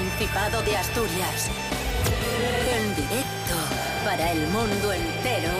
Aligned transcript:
Principado 0.00 0.62
de 0.62 0.74
Asturias. 0.78 1.50
En 2.74 2.96
directo 2.96 3.54
para 4.02 4.32
el 4.32 4.46
mundo 4.46 4.94
entero. 4.94 5.52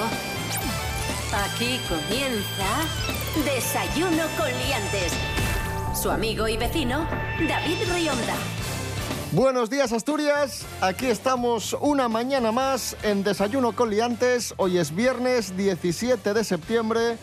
Aquí 1.45 1.79
comienza 1.87 3.45
Desayuno 3.45 4.23
con 4.39 4.49
Liantes. 4.65 5.13
Su 5.95 6.11
amigo 6.11 6.49
y 6.49 6.57
vecino, 6.57 7.07
David 7.47 7.93
Rionda. 7.93 8.35
Buenos 9.33 9.69
días 9.69 9.93
Asturias, 9.93 10.65
aquí 10.81 11.07
estamos 11.07 11.77
una 11.79 12.09
mañana 12.09 12.51
más 12.51 12.97
en 13.03 13.23
Desayuno 13.23 13.77
con 13.77 13.91
Liantes. 13.91 14.55
Hoy 14.57 14.79
es 14.79 14.95
viernes 14.95 15.55
17 15.55 16.33
de 16.33 16.45
septiembre 16.45 17.19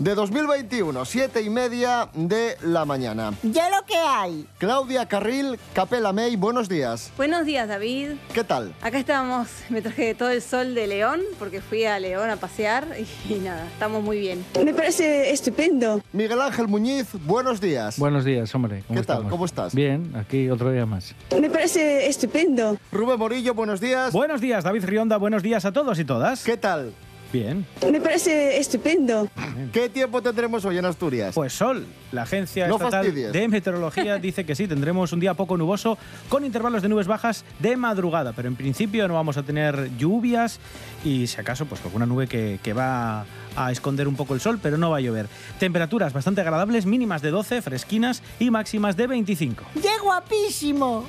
de 0.00 0.14
2021, 0.14 1.04
siete 1.04 1.42
y 1.42 1.50
media 1.50 2.08
de 2.14 2.56
la 2.62 2.86
mañana. 2.86 3.34
Ya 3.42 3.68
lo 3.68 3.84
que 3.84 3.96
hay. 3.96 4.46
Claudia 4.56 5.06
Carril, 5.06 5.58
Capela 5.74 6.12
May, 6.14 6.36
buenos 6.36 6.70
días. 6.70 7.12
Buenos 7.18 7.44
días, 7.44 7.68
David. 7.68 8.12
¿Qué 8.32 8.42
tal? 8.42 8.72
Acá 8.80 8.98
estamos, 8.98 9.48
me 9.68 9.82
traje 9.82 10.14
todo 10.14 10.30
el 10.30 10.40
sol 10.40 10.74
de 10.74 10.86
León, 10.86 11.20
porque 11.38 11.60
fui 11.60 11.84
a 11.84 12.00
León 12.00 12.30
a 12.30 12.36
pasear 12.36 12.88
y, 13.28 13.34
nada, 13.34 13.66
estamos 13.66 14.02
muy 14.02 14.18
bien. 14.18 14.42
Me 14.64 14.72
parece 14.72 15.32
estupendo. 15.32 16.00
Miguel 16.14 16.40
Ángel 16.40 16.66
Muñiz, 16.66 17.08
buenos 17.26 17.60
días. 17.60 17.98
Buenos 17.98 18.24
días, 18.24 18.54
hombre. 18.54 18.82
¿Qué 18.92 19.02
tal? 19.02 19.28
¿Cómo 19.28 19.44
estás? 19.44 19.74
Bien, 19.74 20.16
aquí 20.16 20.48
otro 20.48 20.72
día 20.72 20.86
más. 20.86 21.14
Me 21.38 21.50
parece 21.50 22.08
estupendo. 22.08 22.78
Rubén 22.90 23.18
Morillo, 23.18 23.52
buenos 23.52 23.82
días. 23.82 24.12
Buenos 24.12 24.40
días, 24.40 24.64
David 24.64 24.86
Rionda, 24.86 25.18
buenos 25.18 25.42
días 25.42 25.66
a 25.66 25.72
todos 25.72 25.98
y 25.98 26.06
todas. 26.06 26.42
¿Qué 26.42 26.56
tal? 26.56 26.94
Bien. 27.32 27.64
Me 27.90 28.00
parece 28.00 28.58
estupendo. 28.58 29.28
¿Qué 29.72 29.88
tiempo 29.88 30.20
tendremos 30.20 30.64
hoy 30.64 30.78
en 30.78 30.84
Asturias? 30.84 31.34
Pues 31.34 31.52
sol. 31.52 31.86
La 32.10 32.22
Agencia 32.22 32.66
No 32.66 32.74
Estatal 32.74 33.04
fastidies. 33.04 33.32
de 33.32 33.46
Meteorología 33.48 34.18
dice 34.20 34.44
que 34.44 34.56
sí, 34.56 34.66
tendremos 34.66 35.12
un 35.12 35.20
día 35.20 35.34
poco 35.34 35.56
nuboso 35.56 35.96
con 36.28 36.44
intervalos 36.44 36.82
de 36.82 36.88
nubes 36.88 37.06
bajas 37.06 37.44
de 37.60 37.76
madrugada, 37.76 38.32
pero 38.32 38.48
en 38.48 38.56
principio 38.56 39.06
no 39.06 39.14
vamos 39.14 39.36
a 39.36 39.44
tener 39.44 39.90
lluvias 39.96 40.58
y 41.04 41.28
si 41.28 41.40
acaso 41.40 41.66
pues 41.66 41.80
alguna 41.84 42.04
nube 42.04 42.26
que, 42.26 42.58
que 42.64 42.72
va 42.72 43.24
a 43.54 43.70
esconder 43.70 44.08
un 44.08 44.16
poco 44.16 44.34
el 44.34 44.40
sol, 44.40 44.58
pero 44.60 44.76
no 44.76 44.90
va 44.90 44.96
a 44.96 45.00
llover. 45.00 45.28
Temperaturas 45.60 46.12
bastante 46.12 46.40
agradables, 46.40 46.84
mínimas 46.86 47.22
de 47.22 47.30
12, 47.30 47.62
fresquinas 47.62 48.22
y 48.40 48.50
máximas 48.50 48.96
de 48.96 49.06
25. 49.06 49.64
¡Qué 49.80 49.98
guapísimo! 50.02 51.04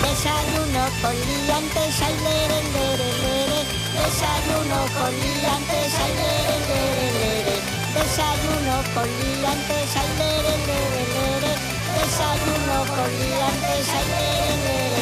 Desayuno 0.00 0.84
con 1.00 1.12
liantes, 1.12 2.00
lere, 2.00 2.62
lere, 2.72 3.22
lere. 3.22 3.31
Desayuno 4.02 4.78
con 4.98 5.12
liantes, 5.14 5.94
ay, 6.02 6.12
lere, 6.18 6.56
lere, 6.68 7.06
lere. 7.18 7.56
Desayuno 7.94 8.76
con 8.94 9.06
liantes, 9.06 9.96
ay, 9.96 10.10
lere, 10.18 10.54
lere, 10.66 11.02
lere. 11.14 11.52
Desayuno 11.96 12.76
con 12.94 13.10
liantes, 13.20 13.88
ay, 13.98 14.06
lere, 14.10 14.56
lere, 14.64 14.96
lere. 14.96 15.01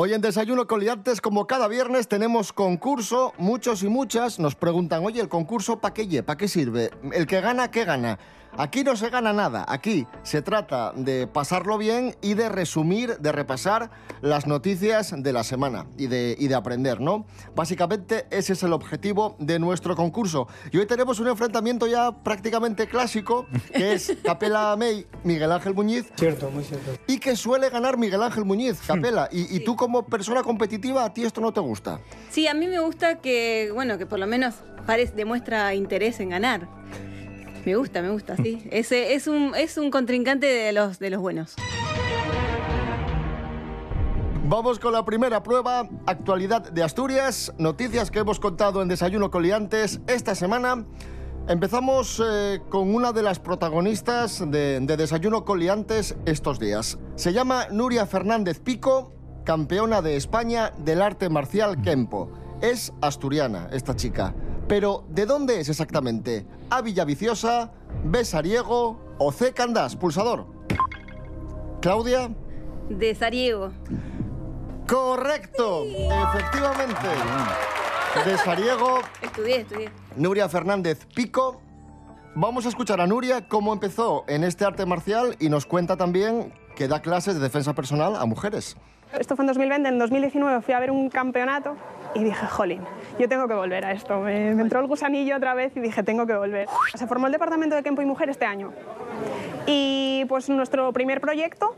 Hoy 0.00 0.14
en 0.14 0.20
Desayuno 0.20 0.68
con 0.68 0.78
Liantes, 0.78 1.20
como 1.20 1.48
cada 1.48 1.66
viernes, 1.66 2.06
tenemos 2.06 2.52
concurso. 2.52 3.32
Muchos 3.36 3.82
y 3.82 3.88
muchas 3.88 4.38
nos 4.38 4.54
preguntan, 4.54 5.04
oye, 5.04 5.20
¿el 5.20 5.28
concurso 5.28 5.80
para 5.80 5.92
qué 5.92 6.06
lle? 6.06 6.22
¿Para 6.22 6.36
qué 6.36 6.46
sirve? 6.46 6.92
¿El 7.12 7.26
que 7.26 7.40
gana, 7.40 7.72
qué 7.72 7.84
gana? 7.84 8.16
Aquí 8.56 8.82
no 8.82 8.96
se 8.96 9.10
gana 9.10 9.32
nada. 9.32 9.64
Aquí 9.68 10.06
se 10.22 10.42
trata 10.42 10.92
de 10.94 11.26
pasarlo 11.26 11.78
bien 11.78 12.16
y 12.22 12.34
de 12.34 12.48
resumir, 12.48 13.18
de 13.18 13.32
repasar 13.32 13.90
las 14.20 14.46
noticias 14.46 15.14
de 15.16 15.32
la 15.32 15.44
semana 15.44 15.86
y 15.96 16.06
de, 16.06 16.34
y 16.38 16.48
de 16.48 16.54
aprender, 16.54 17.00
¿no? 17.00 17.26
Básicamente 17.54 18.26
ese 18.30 18.54
es 18.54 18.62
el 18.62 18.72
objetivo 18.72 19.36
de 19.38 19.58
nuestro 19.58 19.94
concurso. 19.94 20.48
Y 20.72 20.78
hoy 20.78 20.86
tenemos 20.86 21.20
un 21.20 21.28
enfrentamiento 21.28 21.86
ya 21.86 22.10
prácticamente 22.10 22.88
clásico, 22.88 23.46
que 23.72 23.92
es 23.92 24.16
Capela 24.24 24.74
May, 24.76 25.06
Miguel 25.24 25.52
Ángel 25.52 25.74
Muñiz. 25.74 26.10
Cierto, 26.16 26.50
muy 26.50 26.64
cierto. 26.64 26.92
Y 27.06 27.18
que 27.18 27.36
suele 27.36 27.70
ganar 27.70 27.96
Miguel 27.96 28.22
Ángel 28.22 28.44
Muñiz, 28.44 28.80
Capela. 28.86 29.28
Y, 29.30 29.54
y 29.54 29.60
tú 29.60 29.76
como 29.88 30.04
persona 30.04 30.42
competitiva, 30.42 31.02
¿a 31.02 31.14
ti 31.14 31.24
esto 31.24 31.40
no 31.40 31.50
te 31.50 31.60
gusta? 31.60 31.98
Sí, 32.28 32.46
a 32.46 32.52
mí 32.52 32.66
me 32.66 32.78
gusta 32.78 33.20
que, 33.22 33.70
bueno, 33.72 33.96
que 33.96 34.04
por 34.04 34.18
lo 34.18 34.26
menos 34.26 34.56
parece, 34.84 35.14
demuestra 35.14 35.74
interés 35.74 36.20
en 36.20 36.28
ganar. 36.28 36.68
Me 37.64 37.74
gusta, 37.74 38.02
me 38.02 38.10
gusta, 38.10 38.36
sí. 38.36 38.62
Ese 38.70 39.14
es 39.14 39.26
un, 39.26 39.54
es 39.56 39.78
un 39.78 39.90
contrincante 39.90 40.44
de 40.44 40.72
los, 40.72 40.98
de 40.98 41.08
los 41.08 41.22
buenos. 41.22 41.54
Vamos 44.44 44.78
con 44.78 44.92
la 44.92 45.06
primera 45.06 45.42
prueba, 45.42 45.88
actualidad 46.04 46.70
de 46.70 46.82
Asturias, 46.82 47.54
noticias 47.56 48.10
que 48.10 48.18
hemos 48.18 48.38
contado 48.38 48.82
en 48.82 48.88
Desayuno 48.88 49.30
Coliantes 49.30 50.00
esta 50.06 50.34
semana. 50.34 50.84
Empezamos 51.48 52.22
eh, 52.22 52.60
con 52.68 52.94
una 52.94 53.12
de 53.12 53.22
las 53.22 53.38
protagonistas 53.38 54.44
de, 54.50 54.80
de 54.80 54.96
Desayuno 54.98 55.46
Coliantes 55.46 56.14
estos 56.26 56.58
días. 56.58 56.98
Se 57.14 57.32
llama 57.32 57.68
Nuria 57.70 58.04
Fernández 58.04 58.60
Pico, 58.60 59.14
campeona 59.48 60.02
de 60.02 60.14
España 60.16 60.74
del 60.76 61.00
arte 61.00 61.30
marcial 61.30 61.80
Kempo. 61.80 62.30
Es 62.60 62.92
asturiana 63.00 63.70
esta 63.72 63.96
chica. 63.96 64.34
Pero, 64.68 65.06
¿de 65.08 65.24
dónde 65.24 65.58
es 65.58 65.70
exactamente? 65.70 66.44
¿A 66.68 66.82
Villaviciosa, 66.82 67.72
B 68.04 68.26
Sariego 68.26 69.00
o 69.16 69.32
C 69.32 69.54
Candás? 69.54 69.96
Pulsador. 69.96 70.44
Claudia. 71.80 72.28
De 72.90 73.14
Sariego. 73.14 73.70
Correcto, 74.86 75.84
efectivamente. 75.86 77.08
De 78.26 78.36
Sariego, 78.36 78.98
Estudié, 79.22 79.60
estudié. 79.60 79.90
Nuria 80.14 80.50
Fernández 80.50 81.06
Pico. 81.14 81.62
Vamos 82.34 82.66
a 82.66 82.68
escuchar 82.68 83.00
a 83.00 83.06
Nuria 83.06 83.48
cómo 83.48 83.72
empezó 83.72 84.26
en 84.28 84.44
este 84.44 84.66
arte 84.66 84.84
marcial 84.84 85.36
y 85.40 85.48
nos 85.48 85.64
cuenta 85.64 85.96
también 85.96 86.52
que 86.76 86.86
da 86.86 87.00
clases 87.00 87.36
de 87.36 87.40
defensa 87.40 87.72
personal 87.72 88.14
a 88.14 88.26
mujeres. 88.26 88.76
Esto 89.12 89.36
fue 89.36 89.44
en 89.44 89.46
2020, 89.48 89.88
en 89.88 89.98
2019 89.98 90.60
fui 90.60 90.74
a 90.74 90.80
ver 90.80 90.90
un 90.90 91.08
campeonato 91.08 91.76
y 92.14 92.24
dije, 92.24 92.46
jolín, 92.46 92.82
yo 93.18 93.28
tengo 93.28 93.48
que 93.48 93.54
volver 93.54 93.84
a 93.84 93.92
esto. 93.92 94.20
Me, 94.20 94.50
entró 94.50 94.80
el 94.80 94.86
gusanillo 94.86 95.36
otra 95.36 95.54
vez 95.54 95.76
y 95.76 95.80
dije, 95.80 96.02
tengo 96.02 96.26
que 96.26 96.34
volver. 96.34 96.68
Se 96.94 97.06
formó 97.06 97.26
el 97.26 97.32
departamento 97.32 97.74
de 97.74 97.82
Kempo 97.82 98.02
y 98.02 98.06
Mujer 98.06 98.28
este 98.28 98.44
año. 98.44 98.72
Y 99.66 100.24
pues 100.28 100.48
nuestro 100.48 100.92
primer 100.92 101.20
proyecto 101.20 101.74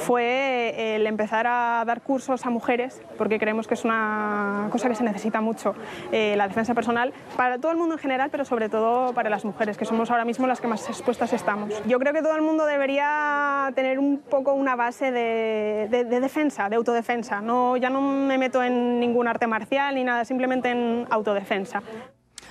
fue 0.00 0.96
el 0.96 1.06
empezar 1.06 1.46
a 1.46 1.84
dar 1.86 2.00
cursos 2.00 2.46
a 2.46 2.50
mujeres, 2.50 3.00
porque 3.18 3.38
creemos 3.38 3.66
que 3.68 3.74
es 3.74 3.84
una 3.84 4.68
cosa 4.70 4.88
que 4.88 4.94
se 4.94 5.04
necesita 5.04 5.40
mucho, 5.40 5.74
eh, 6.10 6.34
la 6.36 6.48
defensa 6.48 6.74
personal, 6.74 7.12
para 7.36 7.58
todo 7.58 7.70
el 7.72 7.78
mundo 7.78 7.94
en 7.94 8.00
general, 8.00 8.30
pero 8.30 8.44
sobre 8.44 8.68
todo 8.68 9.12
para 9.12 9.30
las 9.30 9.44
mujeres, 9.44 9.76
que 9.76 9.84
somos 9.84 10.10
ahora 10.10 10.24
mismo 10.24 10.46
las 10.46 10.60
que 10.60 10.66
más 10.68 10.88
expuestas 10.88 11.32
estamos. 11.32 11.70
Yo 11.86 11.98
creo 11.98 12.12
que 12.12 12.22
todo 12.22 12.34
el 12.34 12.42
mundo 12.42 12.66
debería 12.66 13.70
tener 13.74 13.98
un 13.98 14.18
poco 14.18 14.54
una 14.54 14.74
base 14.76 15.12
de, 15.12 15.88
de- 15.90 16.04
de 16.04 16.20
defensa, 16.20 16.68
de 16.68 16.76
autodefensa. 16.76 17.40
No, 17.40 17.76
ya 17.76 17.90
no 17.90 18.00
me 18.00 18.38
meto 18.38 18.62
en 18.62 18.98
ningún 19.00 19.28
arte 19.28 19.46
marcial 19.46 19.94
ni 19.94 20.04
nada, 20.04 20.24
simplemente 20.24 20.70
en 20.70 21.06
autodefensa. 21.10 21.82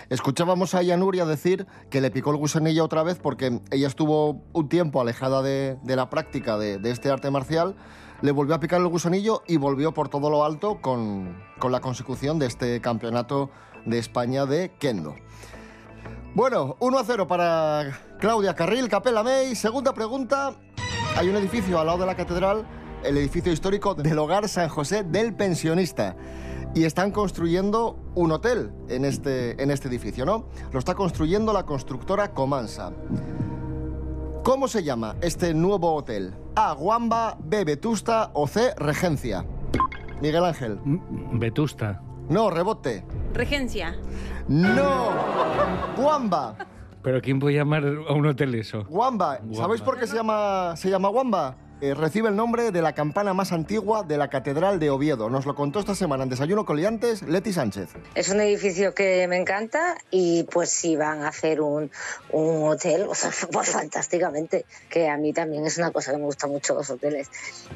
Escuchábamos 0.09 0.73
a 0.73 0.81
Nuria 0.97 1.23
decir 1.25 1.67
que 1.91 2.01
le 2.01 2.09
picó 2.09 2.31
el 2.31 2.37
gusanillo 2.37 2.83
otra 2.83 3.03
vez 3.03 3.19
porque 3.19 3.61
ella 3.69 3.87
estuvo 3.87 4.41
un 4.53 4.67
tiempo 4.67 5.01
alejada 5.01 5.43
de, 5.43 5.77
la 5.85 6.09
práctica 6.09 6.57
de, 6.57 6.79
este 6.89 7.11
arte 7.11 7.29
marcial, 7.29 7.75
le 8.23 8.31
volvió 8.31 8.55
a 8.55 8.59
picar 8.59 8.81
el 8.81 8.87
gusanillo 8.87 9.43
y 9.47 9.57
volvió 9.57 9.93
por 9.93 10.09
todo 10.09 10.31
lo 10.31 10.43
alto 10.43 10.81
con, 10.81 11.37
la 11.61 11.79
consecución 11.79 12.39
de 12.39 12.47
este 12.47 12.81
campeonato 12.81 13.51
de 13.85 13.99
España 13.99 14.47
de 14.47 14.71
Kendo. 14.79 15.15
Bueno, 16.33 16.75
1 16.79 16.97
a 16.97 17.03
0 17.03 17.27
para 17.27 17.99
Claudia 18.19 18.55
Carril, 18.55 18.89
Capela 18.89 19.21
May. 19.21 19.55
Segunda 19.55 19.93
pregunta. 19.93 20.55
Hay 21.17 21.29
un 21.29 21.35
edificio 21.35 21.79
al 21.79 21.85
lado 21.85 21.99
de 21.99 22.05
la 22.07 22.15
catedral, 22.15 22.65
el 23.03 23.15
edificio 23.15 23.51
histórico 23.51 23.93
del 23.93 24.17
Hogar 24.17 24.49
San 24.49 24.69
José 24.69 25.03
del 25.03 25.35
Pensionista. 25.35 26.15
Y 26.75 26.83
están 26.83 27.11
construyendo 27.11 27.97
un 28.15 28.31
hotel 28.31 28.71
en 28.89 29.05
este, 29.05 29.61
en 29.61 29.71
este 29.71 29.87
edificio, 29.87 30.25
¿no? 30.25 30.45
Lo 30.71 30.79
está 30.79 30.93
construyendo 30.95 31.51
la 31.51 31.63
constructora 31.65 32.31
Comansa. 32.31 32.91
¿Cómo 34.43 34.67
se 34.67 34.83
llama 34.83 35.15
este 35.21 35.53
nuevo 35.53 35.93
hotel? 35.95 36.33
A. 36.55 36.73
Guamba, 36.73 37.37
B. 37.39 37.65
Vetusta 37.65 38.31
o 38.33 38.47
C. 38.47 38.73
Regencia. 38.77 39.45
Miguel 40.21 40.45
Ángel. 40.45 40.79
Mm, 40.83 41.39
Vetusta. 41.39 42.01
No, 42.29 42.49
rebote. 42.49 43.03
Regencia. 43.33 43.95
No. 44.47 45.09
Guamba. 45.97 46.55
¿Pero 47.01 47.21
quién 47.21 47.39
puede 47.39 47.55
llamar 47.55 47.83
a 47.85 48.13
un 48.13 48.25
hotel 48.25 48.55
eso? 48.55 48.83
Guamba. 48.85 49.39
¿Sabéis 49.53 49.81
por 49.81 49.99
qué 49.99 50.05
se 50.05 50.15
llama, 50.15 50.75
se 50.75 50.89
llama 50.89 51.09
Guamba? 51.09 51.55
Eh, 51.81 51.93
recibe 51.93 52.27
el 52.27 52.35
nombre 52.35 52.71
de 52.71 52.81
la 52.81 52.93
campana 52.93 53.33
más 53.33 53.53
antigua 53.53 54.03
de 54.03 54.17
la 54.17 54.29
Catedral 54.29 54.79
de 54.79 54.89
Oviedo. 54.89 55.29
Nos 55.29 55.45
lo 55.45 55.55
contó 55.55 55.79
esta 55.79 55.95
semana 55.95 56.23
en 56.23 56.29
Desayuno 56.29 56.65
Coliantes 56.65 57.21
Leti 57.21 57.53
Sánchez. 57.53 57.91
Es 58.15 58.27
un 58.27 58.41
edificio 58.41 58.93
que 58.93 59.25
me 59.29 59.37
encanta 59.37 59.97
y 60.11 60.43
pues 60.43 60.69
si 60.71 60.97
van 60.97 61.21
a 61.21 61.29
hacer 61.29 61.61
un, 61.61 61.89
un 62.31 62.67
hotel, 62.67 63.03
o 63.07 63.15
sea, 63.15 63.31
pues 63.51 63.69
fantásticamente, 63.69 64.65
que 64.89 65.07
a 65.07 65.15
mí 65.15 65.31
también 65.31 65.65
es 65.65 65.77
una 65.77 65.91
cosa 65.91 66.11
que 66.11 66.17
me 66.17 66.25
gusta 66.25 66.47
mucho 66.47 66.73
los 66.73 66.89
hoteles. 66.89 67.29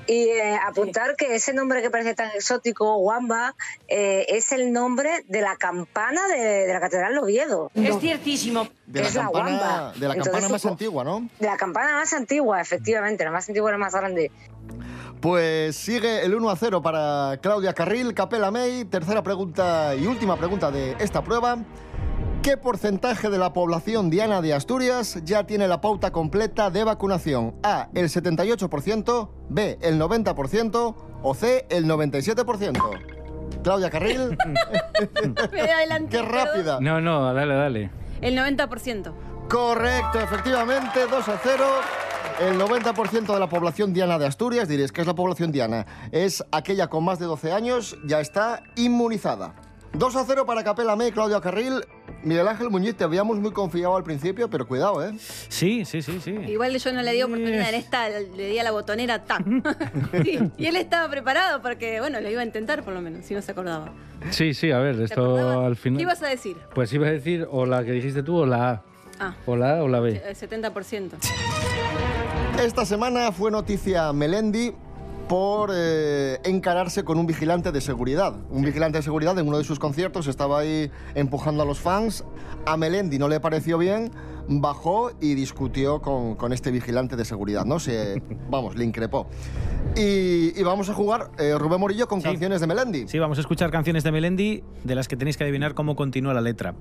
Y 0.06 0.24
eh, 0.24 0.60
apuntar 0.62 1.16
que 1.16 1.36
ese 1.36 1.54
nombre 1.54 1.82
que 1.82 1.90
parece 1.90 2.14
tan 2.14 2.30
exótico, 2.32 2.98
Wamba, 2.98 3.56
eh, 3.88 4.26
es 4.28 4.52
el 4.52 4.74
nombre 4.74 5.24
de 5.30 5.42
la 5.42 5.56
campana 5.56 6.28
de, 6.28 6.40
de 6.40 6.74
la 6.74 6.82
Catedral 6.82 7.14
de 7.14 7.20
Oviedo. 7.20 7.72
Es 7.74 7.98
ciertísimo. 8.00 8.68
De 8.94 9.02
la 9.02 9.08
es 9.08 9.16
la 9.16 9.24
campana, 9.24 9.50
guamba. 9.50 9.94
de 9.96 10.08
la 10.08 10.14
Entonces, 10.14 10.24
campana 10.34 10.50
más 10.50 10.66
antigua, 10.68 11.04
¿no? 11.04 11.28
De 11.40 11.48
la 11.48 11.58
campana 11.58 11.94
más 11.94 12.14
antigua, 12.14 12.62
efectivamente, 12.62 13.24
la 13.24 13.32
más 13.32 13.48
antigua 13.50 13.70
y 13.70 13.74
la 13.74 13.78
más 13.80 13.94
grande. 13.94 14.32
Pues 15.20 15.76
sigue 15.76 16.24
el 16.24 16.36
1 16.36 16.50
a 16.50 16.56
0 16.56 16.82
para 16.84 17.38
Claudia 17.42 17.74
Carril, 17.74 18.14
Capela 18.14 18.52
May. 18.52 18.86
Tercera 18.86 19.24
pregunta 19.24 19.96
y 19.96 20.06
última 20.06 20.38
pregunta 20.38 20.70
de 20.70 20.96
esta 21.00 21.24
prueba. 21.24 21.58
¿Qué 22.44 22.56
porcentaje 22.58 23.30
de 23.30 23.38
la 23.40 23.54
población 23.54 24.10
diana 24.12 24.42
de 24.42 24.54
Asturias 24.54 25.18
ya 25.24 25.46
tiene 25.46 25.68
la 25.68 25.80
pauta 25.82 26.12
completa 26.12 26.70
de 26.70 26.84
vacunación? 26.84 27.56
A, 27.64 27.88
el 27.96 28.10
78%, 28.10 29.30
B, 29.50 29.80
el 29.82 30.00
90% 30.00 30.96
o 31.24 31.34
C, 31.34 31.66
el 31.70 31.86
97%. 31.86 32.80
Claudia 33.64 33.90
Carril, 33.90 34.38
Me 35.54 35.62
adelanté, 35.62 36.18
qué 36.18 36.22
rápida. 36.22 36.80
No, 36.82 37.00
no, 37.00 37.34
dale, 37.34 37.56
dale. 37.56 38.03
El 38.24 38.38
90%. 38.38 39.14
Correcto, 39.50 40.20
efectivamente, 40.20 41.08
2 41.12 41.28
a 41.28 41.38
0. 41.44 41.66
El 42.40 42.58
90% 42.58 43.34
de 43.34 43.40
la 43.40 43.50
población 43.50 43.94
diana 43.94 44.18
de 44.18 44.26
Asturias, 44.26 44.70
diréis, 44.70 44.94
¿qué 44.94 45.02
es 45.02 45.08
la 45.08 45.14
población 45.14 45.52
diana? 45.52 45.86
Es 46.12 46.44
aquella 46.52 46.88
con 46.88 47.04
más 47.04 47.20
de 47.20 47.26
12 47.26 47.52
años, 47.52 47.98
ya 48.06 48.22
está 48.22 48.64
inmunizada. 48.78 49.54
2 49.92 50.16
a 50.16 50.24
0 50.26 50.46
para 50.46 50.64
Capela 50.64 50.96
May, 50.96 51.12
Claudia 51.12 51.42
Carril. 51.42 51.86
Miguel 52.24 52.48
Ángel 52.48 52.70
Muñiz, 52.70 52.96
te 52.96 53.04
habíamos 53.04 53.38
muy 53.38 53.52
confiado 53.52 53.96
al 53.98 54.04
principio, 54.04 54.50
pero 54.50 54.66
cuidado, 54.68 55.06
¿eh? 55.06 55.14
Sí, 55.50 55.84
sí, 55.86 56.02
sí, 56.02 56.20
sí. 56.24 56.32
Igual 56.32 56.78
yo 56.78 56.94
no 56.94 57.02
le 57.02 57.12
di 57.12 57.22
oportunidad 57.22 57.70
en 57.70 57.76
esta, 57.76 58.08
le 58.10 58.48
di 58.50 58.58
a 58.60 58.64
la 58.64 58.72
botonera 58.72 59.24
tan. 59.26 59.62
Sí, 60.24 60.40
y 60.58 60.66
él 60.68 60.76
estaba 60.78 61.10
preparado 61.10 61.62
porque, 61.62 62.00
bueno, 62.00 62.22
lo 62.22 62.30
iba 62.30 62.42
a 62.42 62.46
intentar 62.46 62.84
por 62.84 62.94
lo 62.94 63.02
menos, 63.02 63.26
si 63.26 63.34
no 63.34 63.42
se 63.42 63.52
acordaba. 63.52 63.92
Sí, 64.30 64.54
sí, 64.54 64.72
a 64.72 64.78
ver, 64.80 64.96
¿Te 64.98 65.04
esto 65.06 65.66
al 65.66 65.76
final. 65.76 65.98
¿Qué 65.98 66.04
ibas 66.04 66.22
a 66.24 66.28
decir? 66.28 66.56
Pues 66.74 66.94
iba 66.94 67.08
a 67.08 67.12
decir 67.12 67.46
o 67.52 67.66
la 67.66 67.84
que 67.84 67.92
dijiste 67.92 68.24
tú 68.24 68.38
o 68.38 68.46
la 68.46 68.70
A. 68.70 68.84
Ah, 69.20 69.36
O 69.46 69.56
la 69.56 69.78
A 69.80 69.84
o 69.84 69.88
la 69.88 70.00
B. 70.00 70.22
el 70.26 70.36
70%. 70.36 71.12
Esta 72.64 72.86
semana 72.86 73.32
fue 73.32 73.52
noticia 73.52 74.14
Melendi 74.14 74.72
por 75.34 75.72
eh, 75.74 76.40
encararse 76.44 77.04
con 77.04 77.18
un 77.18 77.26
vigilante 77.26 77.72
de 77.72 77.82
seguridad. 77.82 78.36
Un 78.52 78.62
vigilante 78.62 79.00
de 79.00 79.02
seguridad 79.02 79.36
en 79.40 79.48
uno 79.48 79.58
de 79.58 79.64
sus 79.64 79.80
conciertos 79.80 80.28
estaba 80.28 80.60
ahí 80.60 80.92
empujando 81.16 81.64
a 81.64 81.66
los 81.66 81.80
fans. 81.80 82.24
A 82.68 82.78
Melendi 82.78 83.18
no 83.18 83.28
le 83.28 83.40
pareció 83.40 83.80
bien, 83.80 84.12
bajó 84.48 85.12
y 85.22 85.34
discutió 85.36 86.02
con, 86.02 86.36
con 86.36 86.54
este 86.54 86.72
vigilante 86.72 87.16
de 87.16 87.26
seguridad, 87.26 87.66
¿no? 87.66 87.80
Se, 87.80 88.22
vamos, 88.50 88.76
le 88.76 88.86
increpó. 88.86 89.28
Y, 89.96 90.60
y 90.60 90.64
vamos 90.64 90.90
a 90.90 90.94
jugar, 90.94 91.30
eh, 91.38 91.56
Rubén 91.58 91.80
Morillo, 91.80 92.08
con 92.08 92.20
Sí. 92.22 92.28
canciones 92.28 92.62
de 92.62 92.68
Melendi. 92.68 93.08
Sí, 93.08 93.20
vamos 93.20 93.38
a 93.38 93.42
escuchar 93.42 93.70
canciones 93.70 94.04
de 94.04 94.12
Melendi 94.12 94.64
de 94.84 94.96
las 94.96 95.08
que 95.08 95.16
tenéis 95.16 95.38
que 95.38 95.44
adivinar 95.44 95.74
cómo 95.76 95.96
continúa 95.96 96.34
la 96.34 96.42
letra. 96.42 96.74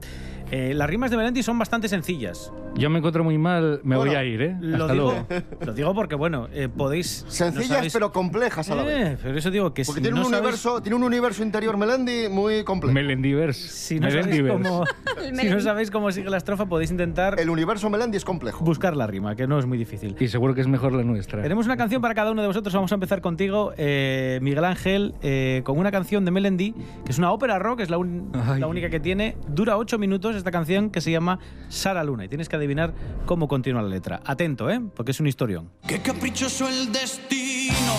Eh, 0.50 0.72
las 0.74 0.88
rimas 0.88 1.10
de 1.10 1.16
Melendi 1.16 1.42
son 1.42 1.58
bastante 1.58 1.88
sencillas. 1.88 2.52
Yo 2.74 2.88
me 2.90 2.98
encuentro 2.98 3.22
muy 3.24 3.36
mal, 3.38 3.80
me 3.84 3.96
Bueno, 3.96 4.12
voy 4.12 4.18
a 4.20 4.24
ir, 4.24 4.40
¿eh? 4.42 4.56
Lo 4.60 4.84
Hasta 4.84 4.92
digo, 4.94 5.12
luego. 5.28 5.44
lo 5.66 5.72
digo 5.74 5.94
porque, 5.94 6.14
bueno, 6.14 6.48
eh, 6.52 6.68
podéis... 6.74 7.24
Sencillas 7.28 7.68
no 7.68 7.76
sabéis- 7.76 7.92
pero 7.92 8.12
complejas 8.12 8.70
a 8.70 8.74
la 8.74 8.82
vez. 8.82 9.08
Eh, 9.14 9.18
pero 9.22 9.38
eso 9.38 9.50
digo 9.50 9.74
que 9.74 9.84
Porque 9.84 10.00
si 10.00 10.02
tiene, 10.02 10.16
no 10.18 10.26
un 10.26 10.32
sabéis- 10.32 10.38
universo, 10.40 10.82
tiene 10.82 10.96
un 10.96 11.04
universo 11.04 11.42
interior 11.42 11.76
Melendi 11.76 12.28
muy 12.30 12.64
complejo. 12.64 12.94
Melendiverse. 12.94 13.68
Si 13.68 14.00
no, 14.00 14.08
sabéis 14.10 14.26
Melendiverse. 14.26 14.62
cómo, 14.68 14.84
El 15.22 15.36
si 15.38 15.48
no 15.50 15.60
sabéis 15.60 15.90
cómo 15.90 16.10
sigue 16.12 16.30
la 16.30 16.38
estrofa, 16.38 16.66
podéis 16.66 16.90
intentar 16.90 17.38
El 17.38 17.50
universo 17.52 17.88
Melendi 17.90 18.16
es 18.16 18.25
complejo. 18.25 18.64
buscar 18.64 18.96
la 18.96 19.06
rima, 19.06 19.37
que 19.37 19.46
no 19.46 19.58
es 19.58 19.66
muy 19.66 19.78
difícil. 19.78 20.16
Y 20.19 20.28
seguro 20.28 20.54
que 20.54 20.60
es 20.62 20.69
mejor 20.69 20.93
la 20.93 21.02
nuestra. 21.04 21.43
Tenemos 21.43 21.66
una 21.66 21.76
canción 21.76 22.02
para 22.02 22.14
cada 22.14 22.31
uno 22.32 22.43
de 22.43 22.49
vosotros. 22.49 22.75
Vamos 22.75 22.90
a 22.93 22.94
empezar 22.94 23.20
contigo, 23.20 23.72
eh, 23.76 24.38
Miguel 24.43 24.64
Ángel, 24.64 25.14
eh, 25.22 25.62
con 25.64 25.78
una 25.78 25.90
canción 25.90 26.25
de 26.25 26.31
Melendi, 26.31 26.72
que 27.04 27.12
es 27.12 27.19
una 27.19 27.31
ópera 27.32 27.58
rock, 27.58 27.81
es 27.81 27.90
la, 27.90 27.99
un- 27.99 28.31
la 28.58 28.66
única 28.66 28.90
que 28.90 29.00
tiene. 29.00 29.37
Dura 29.49 29.76
ocho 29.76 29.99
minutos 29.99 30.34
esta 30.37 30.50
canción 30.50 30.90
que 30.90 31.00
se 31.00 31.10
llama 31.10 31.38
Sara 31.69 32.02
Luna. 32.04 32.25
Y 32.25 32.28
tienes 32.28 32.49
que 32.49 32.56
adivinar 32.56 32.94
cómo 33.26 33.49
continúa 33.49 33.82
la 33.82 33.88
letra. 33.88 34.20
Atento, 34.25 34.70
¿eh? 34.70 34.81
Porque 34.94 35.10
es 35.12 35.20
un 35.20 35.26
historión. 35.26 35.70
Qué 35.87 36.00
caprichoso 36.00 36.69
el 36.69 36.90
destino. 36.93 37.93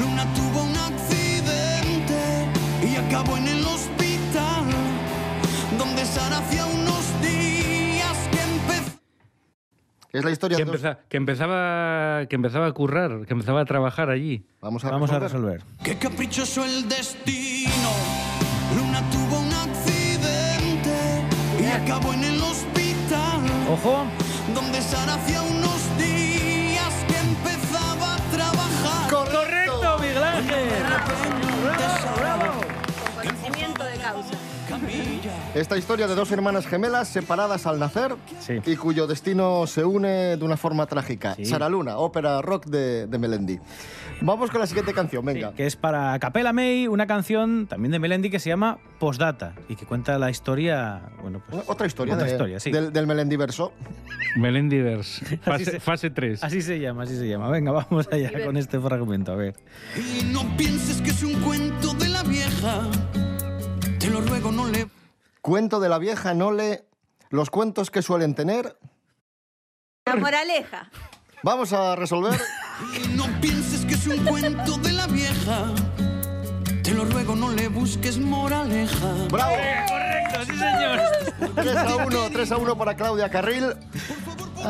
Luna 0.00 0.24
tuvo 0.34 0.62
un 0.64 0.76
accidente 0.76 2.48
y 2.90 2.96
acabó 2.96 3.36
en 3.36 3.48
el 3.48 3.61
Es 10.12 10.24
la 10.24 10.30
historia 10.30 10.58
Que, 10.58 10.64
empeza- 10.64 10.98
que 11.08 11.16
empezaba, 11.16 12.26
que 12.28 12.36
empezaba 12.36 12.66
a 12.66 12.72
currar, 12.72 13.24
que 13.26 13.32
empezaba 13.32 13.62
a 13.62 13.64
trabajar 13.64 14.10
allí. 14.10 14.44
Vamos 14.60 14.84
a 14.84 14.90
Vamos 14.90 15.10
a 15.10 15.18
resolver. 15.18 15.60
resolver. 15.60 15.76
Qué 15.82 15.96
caprichoso 15.98 16.62
el 16.64 16.86
destino. 16.86 17.70
Luna 18.76 19.00
tuvo 19.10 19.40
un 19.40 19.52
accidente 19.52 21.22
y 21.62 21.64
acabó 21.66 22.12
en 22.12 22.24
el 22.24 22.42
hospital, 22.42 23.40
Ojo, 23.70 24.04
donde 24.54 24.82
Sara 24.82 25.16
Esta 35.54 35.76
historia 35.76 36.08
de 36.08 36.14
dos 36.14 36.32
hermanas 36.32 36.66
gemelas 36.66 37.08
separadas 37.08 37.66
al 37.66 37.78
nacer 37.78 38.14
Sí. 38.40 38.54
y 38.64 38.74
cuyo 38.76 39.06
destino 39.06 39.66
se 39.66 39.84
une 39.84 40.38
de 40.38 40.44
una 40.44 40.56
forma 40.56 40.86
trágica. 40.86 41.34
Sí. 41.34 41.44
Sara 41.44 41.68
Luna, 41.68 41.98
ópera 41.98 42.40
rock 42.40 42.64
de, 42.66 43.06
de 43.06 43.18
Melendi. 43.18 43.58
Vamos 44.22 44.50
con 44.50 44.60
la 44.60 44.66
siguiente 44.66 44.94
canción, 44.94 45.22
venga. 45.26 45.52
que 45.52 45.66
es 45.66 45.76
para 45.76 46.18
Capella 46.20 46.54
May, 46.54 46.86
una 46.88 47.06
canción 47.06 47.66
también 47.66 47.92
de 47.92 47.98
Melendi 47.98 48.30
que 48.30 48.38
se 48.38 48.48
llama 48.48 48.78
Postdata 48.98 49.52
y 49.68 49.76
que 49.76 49.84
cuenta 49.84 50.18
la 50.18 50.30
historia. 50.30 51.02
Bueno, 51.20 51.42
pues. 51.46 51.64
Otra 51.68 51.86
historia, 51.86 52.14
Otra 52.14 52.26
de- 52.26 52.32
historia, 52.32 52.58
sí. 52.58 52.70
del, 52.70 52.90
del 52.90 53.06
Melendiverso. 53.06 53.72
Melendiverse. 54.36 55.36
Fase, 55.42 55.64
se- 55.66 55.80
fase 55.80 56.08
3. 56.08 56.44
Así 56.44 56.62
se 56.62 56.80
llama, 56.80 57.02
así 57.02 57.14
se 57.14 57.28
llama. 57.28 57.50
Venga, 57.50 57.72
vamos 57.72 58.08
allá 58.10 58.30
con 58.46 58.56
este 58.56 58.80
fragmento, 58.80 59.32
a 59.32 59.36
ver. 59.36 59.54
Y 59.98 60.24
no 60.32 60.44
pienses 60.56 61.02
que 61.02 61.10
es 61.10 61.22
un 61.22 61.34
cuento 61.42 61.92
de 61.92 62.08
la 62.08 62.22
vieja. 62.22 62.80
Te 63.98 64.08
lo 64.08 64.22
ruego, 64.22 64.50
no 64.50 64.66
le 64.68 64.86
Cuento 65.42 65.80
de 65.80 65.88
la 65.88 65.98
vieja 65.98 66.34
Nole, 66.34 66.84
los 67.30 67.50
cuentos 67.50 67.90
que 67.90 68.00
suelen 68.00 68.36
tener. 68.36 68.78
La 70.06 70.14
moraleja. 70.14 70.88
Vamos 71.42 71.72
a 71.72 71.96
resolver. 71.96 72.40
Y 72.94 73.08
no 73.16 73.24
pienses 73.40 73.84
que 73.84 73.94
es 73.94 74.06
un 74.06 74.24
cuento 74.24 74.76
de 74.78 74.92
la 74.92 75.08
vieja. 75.08 75.66
Te 76.84 76.94
lo 76.94 77.04
ruego, 77.06 77.34
no 77.34 77.50
le 77.50 77.66
busques 77.66 78.18
moraleja. 78.18 79.14
¡Bravo! 79.32 79.56
Correcto, 79.88 80.44
sí, 80.46 80.58
señor. 80.58 81.54
3 81.56 81.76
a 81.76 81.96
1, 81.96 82.30
3 82.32 82.52
a 82.52 82.56
1 82.58 82.78
para 82.78 82.94
Claudia 82.94 83.28
Carril. 83.28 83.74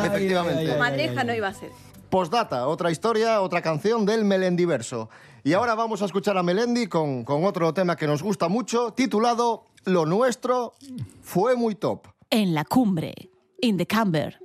Efectivamente. 0.07 0.61
ay, 0.61 0.71
ay. 0.71 0.79
Madreja 0.79 1.23
no 1.23 1.35
iba 1.35 1.49
a 1.49 1.55
ser. 1.55 1.71
Postdata, 2.09 2.67
otra 2.67 2.91
historia, 2.91 3.43
otra 3.43 3.61
canción 3.61 4.07
del 4.07 4.25
Melendiverso. 4.25 5.11
Y 5.45 5.53
ahora 5.53 5.75
vamos 5.75 6.01
a 6.01 6.07
escuchar 6.07 6.39
a 6.39 6.43
Melendi 6.43 6.87
con, 6.87 7.25
con 7.25 7.45
otro 7.45 7.75
tema 7.75 7.95
que 7.95 8.07
nos 8.07 8.23
gusta 8.23 8.49
mucho, 8.49 8.95
titulado 8.95 9.67
Lo 9.85 10.07
nuestro 10.07 10.75
fue 11.23 11.57
muy 11.57 11.75
top. 11.75 12.07
En 12.31 12.55
la 12.55 12.65
cumbre, 12.65 13.15
in 13.61 13.77
the 13.77 13.87
camber. 13.87 14.39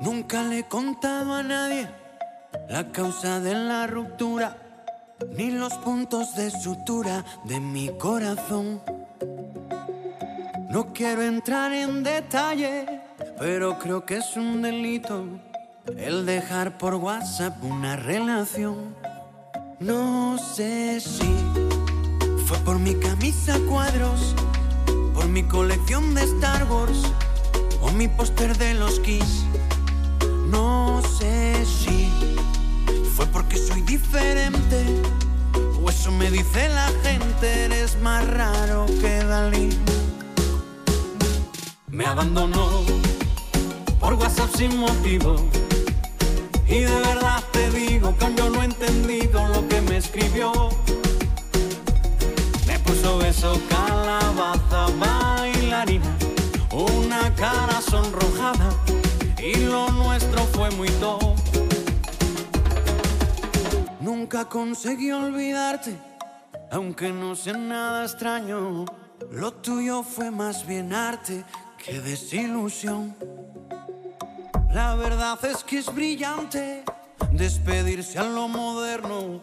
Nunca 0.00 0.42
le 0.42 0.60
he 0.60 0.68
contado 0.68 1.34
a 1.34 1.42
nadie 1.42 1.88
la 2.68 2.90
causa 2.90 3.40
de 3.40 3.54
la 3.54 3.86
ruptura, 3.86 4.56
ni 5.36 5.50
los 5.50 5.74
puntos 5.74 6.34
de 6.34 6.50
sutura 6.50 7.24
de 7.44 7.60
mi 7.60 7.88
corazón. 7.98 8.80
No 10.70 10.92
quiero 10.92 11.22
entrar 11.22 11.72
en 11.72 12.02
detalle, 12.02 13.02
pero 13.38 13.78
creo 13.78 14.04
que 14.04 14.16
es 14.16 14.36
un 14.36 14.62
delito 14.62 15.24
el 15.96 16.26
dejar 16.26 16.78
por 16.78 16.94
WhatsApp 16.94 17.62
una 17.62 17.96
relación. 17.96 18.94
No 19.78 20.38
sé 20.38 21.00
si 21.00 21.36
fue 22.46 22.58
por 22.58 22.78
mi 22.78 22.94
camisa 22.94 23.58
cuadros, 23.68 24.36
por 25.14 25.26
mi 25.28 25.42
colección 25.42 26.14
de 26.14 26.22
Star 26.22 26.64
Wars 26.70 27.02
o 27.80 27.90
mi 27.90 28.06
póster 28.06 28.56
de 28.56 28.74
los 28.74 29.00
Kiss. 29.00 29.44
No 30.48 31.02
sé 31.18 31.64
si 31.66 32.08
fue 33.16 33.26
porque 33.26 33.56
soy 33.56 33.82
diferente 33.82 34.84
o 35.82 35.90
eso 35.90 36.12
me 36.12 36.30
dice 36.30 36.68
la 36.68 36.88
gente. 37.02 37.64
Eres 37.64 37.98
más 38.00 38.24
raro 38.28 38.86
que 39.00 39.24
Dalí. 39.24 39.70
Me 41.88 42.06
abandonó 42.06 42.84
por 43.98 44.14
WhatsApp 44.14 44.54
sin 44.56 44.76
motivo. 44.78 45.34
Y 46.68 46.80
de 46.80 47.00
verdad 47.00 47.42
te 47.50 47.70
digo 47.72 48.16
que 48.16 48.34
yo 48.36 48.50
no 48.50 48.62
he 48.62 48.66
entendido 48.66 49.48
lo 49.48 49.66
que 49.66 49.80
me 49.82 49.96
escribió. 49.96 50.85
Me 53.06 53.12
puso 53.12 53.18
beso, 53.18 53.60
calabaza, 53.68 54.88
bailarina, 54.98 56.16
una 56.72 57.32
cara 57.36 57.80
sonrojada 57.80 58.70
y 59.38 59.54
lo 59.64 59.88
nuestro 59.92 60.44
fue 60.46 60.70
muy 60.72 60.88
top. 60.98 61.36
Nunca 64.00 64.46
conseguí 64.46 65.12
olvidarte, 65.12 65.96
aunque 66.72 67.12
no 67.12 67.36
sea 67.36 67.56
nada 67.56 68.04
extraño. 68.04 68.84
Lo 69.30 69.52
tuyo 69.52 70.02
fue 70.02 70.32
más 70.32 70.66
bien 70.66 70.92
arte 70.92 71.44
qué 71.78 72.00
desilusión. 72.00 73.14
La 74.72 74.96
verdad 74.96 75.38
es 75.44 75.62
que 75.62 75.78
es 75.78 75.94
brillante 75.94 76.82
despedirse 77.30 78.18
a 78.18 78.24
lo 78.24 78.48
moderno. 78.48 79.42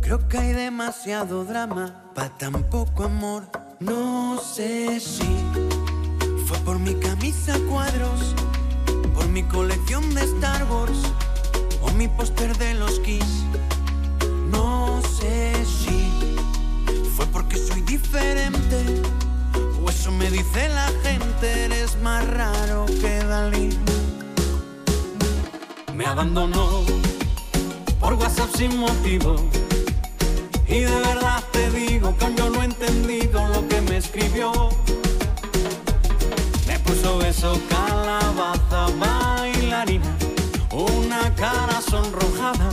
Creo 0.00 0.28
que 0.28 0.38
hay 0.38 0.52
demasiado 0.52 1.44
drama 1.44 2.10
para 2.14 2.28
tan 2.36 2.52
poco 2.70 3.04
amor. 3.04 3.44
No 3.80 4.40
sé 4.40 5.00
si 5.00 5.26
fue 6.46 6.58
por 6.60 6.78
mi 6.78 6.94
camisa 6.94 7.58
cuadros, 7.68 8.34
por 9.14 9.28
mi 9.28 9.42
colección 9.42 10.14
de 10.14 10.22
Star 10.22 10.64
Wars 10.70 10.98
o 11.82 11.90
mi 11.92 12.08
póster 12.08 12.56
de 12.56 12.74
los 12.74 13.00
Kiss. 13.00 13.44
No 14.50 15.00
sé 15.20 15.52
si 15.64 16.36
fue 17.16 17.26
porque 17.26 17.56
soy 17.56 17.80
diferente 17.82 18.84
o 19.84 19.90
eso 19.90 20.10
me 20.12 20.30
dice 20.30 20.68
la 20.68 20.90
gente. 21.02 21.64
Eres 21.64 21.96
más 22.02 22.26
raro 22.28 22.86
que 22.86 23.18
Dalí. 23.24 23.78
Me 25.94 26.06
abandonó 26.06 26.84
por 28.00 28.14
WhatsApp 28.14 28.50
sin 28.54 28.76
motivo. 28.78 29.36
Y 30.68 30.80
de 30.80 31.00
verdad 31.00 31.42
te 31.52 31.70
digo 31.70 32.16
que 32.16 32.34
yo 32.34 32.50
no 32.50 32.62
he 32.62 32.64
entendido 32.64 33.46
lo 33.48 33.66
que 33.68 33.80
me 33.82 33.98
escribió. 33.98 34.52
Me 36.66 36.78
puso 36.80 37.18
beso, 37.18 37.58
calabaza, 37.68 38.88
bailarina, 38.98 40.16
una 40.72 41.34
cara 41.36 41.80
sonrojada. 41.80 42.70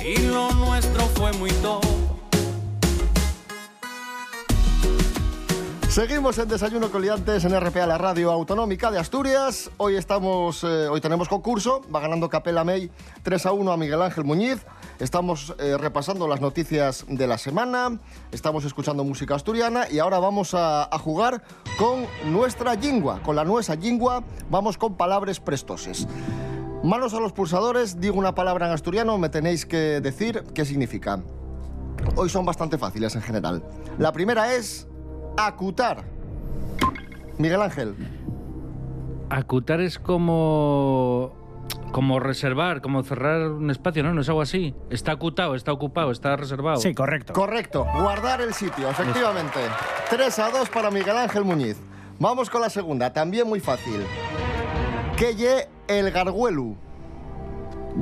Y 0.00 0.16
lo 0.22 0.50
nuestro 0.52 1.06
fue 1.16 1.32
muy 1.34 1.50
top. 1.62 1.84
Seguimos 5.98 6.38
en 6.38 6.48
Desayuno 6.48 6.92
con 6.92 7.02
Liantes 7.02 7.44
en 7.44 7.58
RPA, 7.58 7.84
la 7.84 7.98
radio 7.98 8.30
autonómica 8.30 8.88
de 8.90 9.00
Asturias. 9.00 9.68
Hoy 9.78 9.96
estamos, 9.96 10.62
eh, 10.62 10.86
hoy 10.88 11.00
tenemos 11.00 11.28
concurso, 11.28 11.82
va 11.92 11.98
ganando 11.98 12.28
Capela 12.28 12.62
May 12.62 12.88
3 13.24 13.46
a 13.46 13.52
1 13.52 13.72
a 13.72 13.76
Miguel 13.76 14.00
Ángel 14.02 14.22
Muñiz. 14.22 14.64
Estamos 14.98 15.54
eh, 15.58 15.76
repasando 15.78 16.26
las 16.26 16.40
noticias 16.40 17.04
de 17.08 17.26
la 17.28 17.38
semana, 17.38 18.00
estamos 18.32 18.64
escuchando 18.64 19.04
música 19.04 19.36
asturiana 19.36 19.88
y 19.88 20.00
ahora 20.00 20.18
vamos 20.18 20.54
a, 20.54 20.92
a 20.92 20.98
jugar 20.98 21.44
con 21.78 22.06
nuestra 22.32 22.74
lingua, 22.74 23.20
con 23.22 23.36
la 23.36 23.44
nuestra 23.44 23.76
lingua, 23.76 24.24
vamos 24.50 24.76
con 24.76 24.96
palabras 24.96 25.38
prestoses. 25.38 26.08
Manos 26.82 27.14
a 27.14 27.20
los 27.20 27.32
pulsadores, 27.32 28.00
digo 28.00 28.18
una 28.18 28.34
palabra 28.34 28.66
en 28.66 28.72
asturiano, 28.72 29.18
me 29.18 29.28
tenéis 29.28 29.66
que 29.66 30.00
decir 30.00 30.42
qué 30.52 30.64
significa. 30.64 31.22
Hoy 32.16 32.28
son 32.28 32.44
bastante 32.44 32.76
fáciles 32.76 33.14
en 33.14 33.22
general. 33.22 33.62
La 33.98 34.12
primera 34.12 34.54
es 34.54 34.88
acutar. 35.36 36.04
Miguel 37.38 37.62
Ángel. 37.62 37.94
Acutar 39.30 39.80
es 39.80 39.98
como. 39.98 41.37
Como 41.92 42.20
reservar, 42.20 42.80
como 42.80 43.02
cerrar 43.02 43.48
un 43.48 43.70
espacio, 43.70 44.02
¿no? 44.02 44.14
No 44.14 44.20
es 44.20 44.28
algo 44.28 44.42
así. 44.42 44.74
Está 44.90 45.12
acutado, 45.12 45.54
está 45.54 45.72
ocupado, 45.72 46.10
está 46.10 46.36
reservado. 46.36 46.76
Sí, 46.78 46.94
correcto. 46.94 47.32
Correcto, 47.32 47.86
guardar 48.00 48.40
el 48.40 48.54
sitio, 48.54 48.88
efectivamente. 48.88 49.60
3 50.10 50.38
a 50.38 50.50
2 50.50 50.68
para 50.68 50.90
Miguel 50.90 51.16
Ángel 51.16 51.44
Muñiz. 51.44 51.78
Vamos 52.18 52.50
con 52.50 52.60
la 52.60 52.70
segunda, 52.70 53.12
también 53.12 53.48
muy 53.48 53.60
fácil. 53.60 54.04
¿Qué 55.16 55.34
ye 55.34 55.68
el 55.88 56.10
garguelu? 56.10 56.76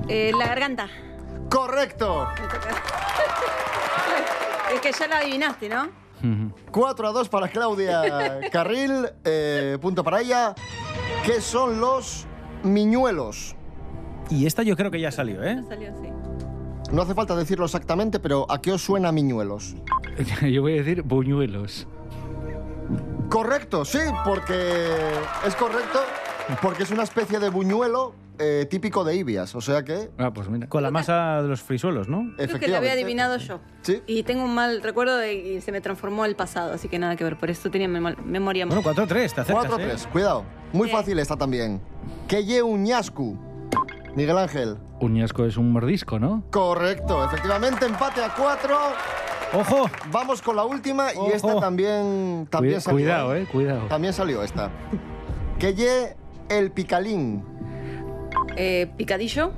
Eh, 0.09 0.33
la 0.37 0.47
garganta. 0.47 0.89
Correcto. 1.51 2.29
Es 4.75 4.81
que 4.81 4.91
ya 4.93 5.07
la 5.07 5.19
adivinaste, 5.19 5.69
¿no? 5.69 5.89
4 6.73 7.09
a 7.09 7.13
2 7.13 7.29
para 7.29 7.49
Claudia 7.49 8.41
Carril, 8.53 9.09
eh, 9.25 9.79
punto 9.81 10.03
para 10.03 10.21
ella. 10.21 10.55
¿Qué 11.25 11.41
son 11.41 11.81
los 11.81 12.27
miñuelos? 12.73 13.55
Y 14.31 14.47
esta 14.47 14.63
yo 14.63 14.77
creo 14.77 14.91
que 14.91 15.01
ya 15.01 15.11
salió, 15.13 15.43
¿eh? 15.43 15.63
Salió 15.69 15.91
así. 15.93 16.09
No 16.93 17.03
hace 17.03 17.15
falta 17.15 17.35
decirlo 17.37 17.65
exactamente, 17.65 18.19
pero 18.21 18.47
¿a 18.51 18.61
qué 18.61 18.73
os 18.73 18.83
suena 18.83 19.11
miñuelos? 19.13 19.75
Yo 20.53 20.63
voy 20.63 20.75
a 20.75 20.77
decir 20.77 21.03
buñuelos. 21.03 21.87
Correcto, 23.29 23.85
sí, 23.85 23.99
porque 24.25 24.87
es 25.47 25.55
correcto, 25.57 25.99
porque 26.63 26.85
es 26.85 26.91
una 26.93 27.03
especie 27.03 27.41
de 27.41 27.49
buñuelo 27.51 28.15
eh, 28.39 28.67
típico 28.71 29.03
de 29.03 29.17
Ibias, 29.17 29.55
o 29.57 29.61
sea 29.61 29.83
que... 29.83 30.11
Ah, 30.19 30.33
pues 30.33 30.49
mira. 30.49 30.69
Con 30.69 30.83
la 30.85 30.91
masa 30.93 31.43
de 31.43 31.49
los 31.49 31.61
frisuelos, 31.61 32.09
¿no? 32.09 32.33
Creo 32.37 32.61
que 32.61 32.69
lo 32.69 32.77
había 32.77 32.93
adivinado 32.93 33.37
yo. 33.39 33.59
Sí. 33.83 34.01
Y 34.07 34.23
tengo 34.23 34.45
un 34.45 34.55
mal 34.55 34.81
recuerdo 34.83 35.17
de 35.17 35.35
y 35.35 35.61
se 35.61 35.73
me 35.73 35.81
transformó 35.81 36.25
el 36.25 36.37
pasado, 36.37 36.73
así 36.73 36.89
que 36.89 36.99
nada 37.01 37.17
que 37.17 37.25
ver. 37.25 37.37
Por 37.37 37.51
eso 37.51 37.69
tenía 37.71 37.89
memo- 37.89 38.17
memoria 38.25 38.65
Bueno, 38.67 38.83
4-3, 38.83 39.09
te 39.09 39.41
acercas, 39.41 39.47
4 39.67 39.77
a 39.77 39.81
¿eh? 39.83 39.85
3, 39.89 40.07
cuidado. 40.13 40.45
Muy 40.76 40.88
fácil 40.90 41.18
esta 41.18 41.37
también. 41.37 41.80
¿Qué 42.28 42.45
lle 42.45 42.62
un 42.62 42.85
ñascu? 42.85 43.37
Miguel 44.14 44.38
Ángel. 44.38 44.78
Uñasco 45.00 45.45
es 45.45 45.56
un 45.59 45.73
mordisco, 45.73 46.18
¿no? 46.18 46.42
Correcto, 46.50 47.23
efectivamente, 47.25 47.85
empate 47.85 48.23
a 48.25 48.35
4. 48.35 48.76
¡Ojo! 49.54 49.90
Vamos 50.11 50.40
con 50.40 50.56
la 50.56 50.64
última 50.64 51.12
y 51.12 51.18
Ojo. 51.18 51.30
esta 51.33 51.61
también, 51.61 52.49
también 52.50 52.75
Cuida- 52.76 52.80
salió. 52.80 52.97
cuidado, 52.99 53.35
eh, 53.37 53.47
cuidado. 53.50 53.87
También 53.88 54.12
salió 54.14 54.42
esta. 54.42 54.71
¿Qué 55.59 55.75
lle 55.75 56.16
el 56.49 56.71
picalín? 56.73 57.45
Eh, 58.56 58.90
¿Picadillo? 58.97 59.52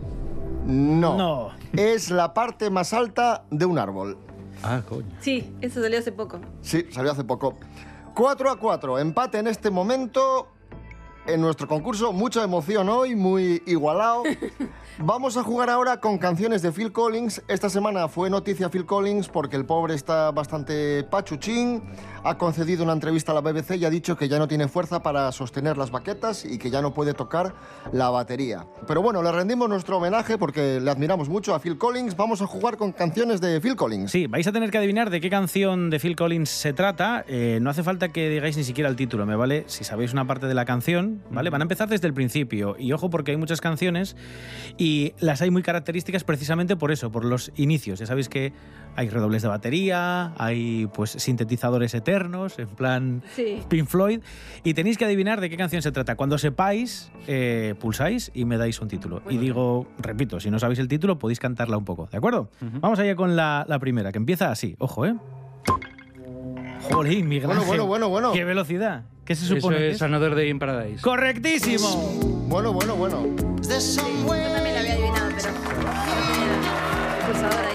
No. 0.66 1.16
No. 1.16 1.50
Es 1.72 2.10
la 2.10 2.34
parte 2.34 2.68
más 2.70 2.92
alta 2.92 3.44
de 3.50 3.64
un 3.64 3.78
árbol. 3.78 4.18
Ah, 4.62 4.82
coño. 4.88 5.06
Sí, 5.20 5.54
eso 5.60 5.80
salió 5.80 5.98
hace 6.00 6.10
poco. 6.12 6.40
Sí, 6.62 6.84
salió 6.90 7.12
hace 7.12 7.22
poco. 7.24 7.54
4 8.14 8.50
a 8.50 8.56
4, 8.58 8.98
empate 8.98 9.38
en 9.38 9.46
este 9.46 9.70
momento 9.70 10.48
en 11.28 11.40
nuestro 11.40 11.68
concurso. 11.68 12.12
Mucha 12.12 12.42
emoción 12.42 12.88
hoy, 12.88 13.14
muy 13.14 13.62
igualado. 13.66 14.22
Vamos 15.00 15.36
a 15.36 15.44
jugar 15.44 15.70
ahora 15.70 16.00
con 16.00 16.18
canciones 16.18 16.60
de 16.60 16.72
Phil 16.72 16.90
Collins. 16.90 17.42
Esta 17.46 17.70
semana 17.70 18.08
fue 18.08 18.30
noticia 18.30 18.68
Phil 18.68 18.84
Collins 18.84 19.28
porque 19.28 19.54
el 19.54 19.64
pobre 19.64 19.94
está 19.94 20.32
bastante 20.32 21.04
pachuchín. 21.04 21.84
Ha 22.24 22.36
concedido 22.36 22.82
una 22.82 22.94
entrevista 22.94 23.30
a 23.30 23.34
la 23.36 23.40
BBC 23.40 23.76
y 23.76 23.84
ha 23.84 23.90
dicho 23.90 24.16
que 24.16 24.28
ya 24.28 24.38
no 24.38 24.48
tiene 24.48 24.66
fuerza 24.66 25.02
para 25.02 25.30
sostener 25.30 25.78
las 25.78 25.92
baquetas 25.92 26.44
y 26.44 26.58
que 26.58 26.70
ya 26.70 26.82
no 26.82 26.94
puede 26.94 27.14
tocar 27.14 27.54
la 27.92 28.10
batería. 28.10 28.66
Pero 28.88 29.00
bueno, 29.00 29.22
le 29.22 29.30
rendimos 29.30 29.68
nuestro 29.68 29.98
homenaje 29.98 30.36
porque 30.36 30.80
le 30.80 30.90
admiramos 30.90 31.28
mucho 31.28 31.54
a 31.54 31.60
Phil 31.60 31.78
Collins. 31.78 32.16
Vamos 32.16 32.42
a 32.42 32.46
jugar 32.46 32.76
con 32.76 32.92
canciones 32.92 33.40
de 33.40 33.60
Phil 33.60 33.76
Collins. 33.76 34.10
Sí, 34.10 34.26
vais 34.26 34.46
a 34.48 34.52
tener 34.52 34.70
que 34.70 34.78
adivinar 34.78 35.10
de 35.10 35.20
qué 35.20 35.30
canción 35.30 35.90
de 35.90 36.00
Phil 36.00 36.16
Collins 36.16 36.50
se 36.50 36.72
trata. 36.72 37.24
Eh, 37.28 37.60
no 37.62 37.70
hace 37.70 37.84
falta 37.84 38.08
que 38.08 38.28
digáis 38.28 38.56
ni 38.56 38.64
siquiera 38.64 38.90
el 38.90 38.96
título, 38.96 39.26
¿me 39.26 39.36
vale? 39.36 39.64
Si 39.68 39.84
sabéis 39.84 40.12
una 40.12 40.26
parte 40.26 40.46
de 40.46 40.54
la 40.54 40.64
canción, 40.64 41.17
¿vale? 41.30 41.50
Van 41.50 41.60
a 41.60 41.64
empezar 41.64 41.88
desde 41.88 42.06
el 42.06 42.14
principio. 42.14 42.76
Y 42.78 42.92
ojo, 42.92 43.10
porque 43.10 43.30
hay 43.32 43.36
muchas 43.36 43.60
canciones 43.60 44.16
y 44.76 45.12
las 45.20 45.42
hay 45.42 45.50
muy 45.50 45.62
características 45.62 46.24
precisamente 46.24 46.76
por 46.76 46.90
eso, 46.92 47.10
por 47.10 47.24
los 47.24 47.52
inicios. 47.56 47.98
Ya 47.98 48.06
sabéis 48.06 48.28
que 48.28 48.52
hay 48.96 49.08
redobles 49.08 49.42
de 49.42 49.48
batería, 49.48 50.32
hay 50.38 50.88
pues 50.94 51.10
sintetizadores 51.10 51.94
eternos, 51.94 52.58
en 52.58 52.68
plan 52.68 53.22
Sí. 53.34 53.58
Pink 53.68 53.86
Floyd, 53.86 54.20
y 54.64 54.74
tenéis 54.74 54.98
que 54.98 55.04
adivinar 55.04 55.40
de 55.40 55.48
qué 55.50 55.56
canción 55.56 55.82
se 55.82 55.92
trata. 55.92 56.16
Cuando 56.16 56.38
sepáis, 56.38 57.10
eh, 57.26 57.74
pulsáis 57.78 58.30
y 58.34 58.44
me 58.44 58.56
dais 58.56 58.80
un 58.80 58.88
título. 58.88 59.22
Y 59.30 59.36
digo, 59.36 59.86
repito, 59.98 60.40
si 60.40 60.50
no 60.50 60.58
sabéis 60.58 60.78
el 60.80 60.88
título, 60.88 61.18
podéis 61.18 61.38
cantarla 61.40 61.76
un 61.76 61.84
poco, 61.84 62.08
¿de 62.10 62.16
acuerdo? 62.18 62.50
Vamos 62.80 62.98
allá 62.98 63.14
con 63.14 63.36
la, 63.36 63.64
la 63.68 63.78
primera, 63.78 64.10
que 64.12 64.18
empieza 64.18 64.50
así. 64.50 64.74
Ojo, 64.78 65.06
¿eh? 65.06 65.14
Jolín, 66.90 67.28
Miguel 67.28 67.46
Bueno, 67.46 67.60
Ángel. 67.62 67.68
bueno, 67.80 67.86
bueno, 67.86 68.08
bueno. 68.08 68.32
¿Qué 68.32 68.44
velocidad? 68.44 69.04
¿Qué 69.28 69.34
se 69.36 69.44
Eso 69.44 69.56
supone? 69.56 69.76
que 69.76 69.90
es 69.90 69.96
es? 69.96 70.02
Another 70.02 70.34
Day 70.34 70.48
in 70.48 70.58
Paradise. 70.58 71.02
¡Correctísimo! 71.02 71.86
Bueno, 72.48 72.72
bueno, 72.72 72.96
bueno. 72.96 73.26
Yo 73.60 73.68
también 73.68 74.74
la 74.74 74.80
había 74.80 74.92
adivinado, 74.94 75.28
pero. 75.36 75.50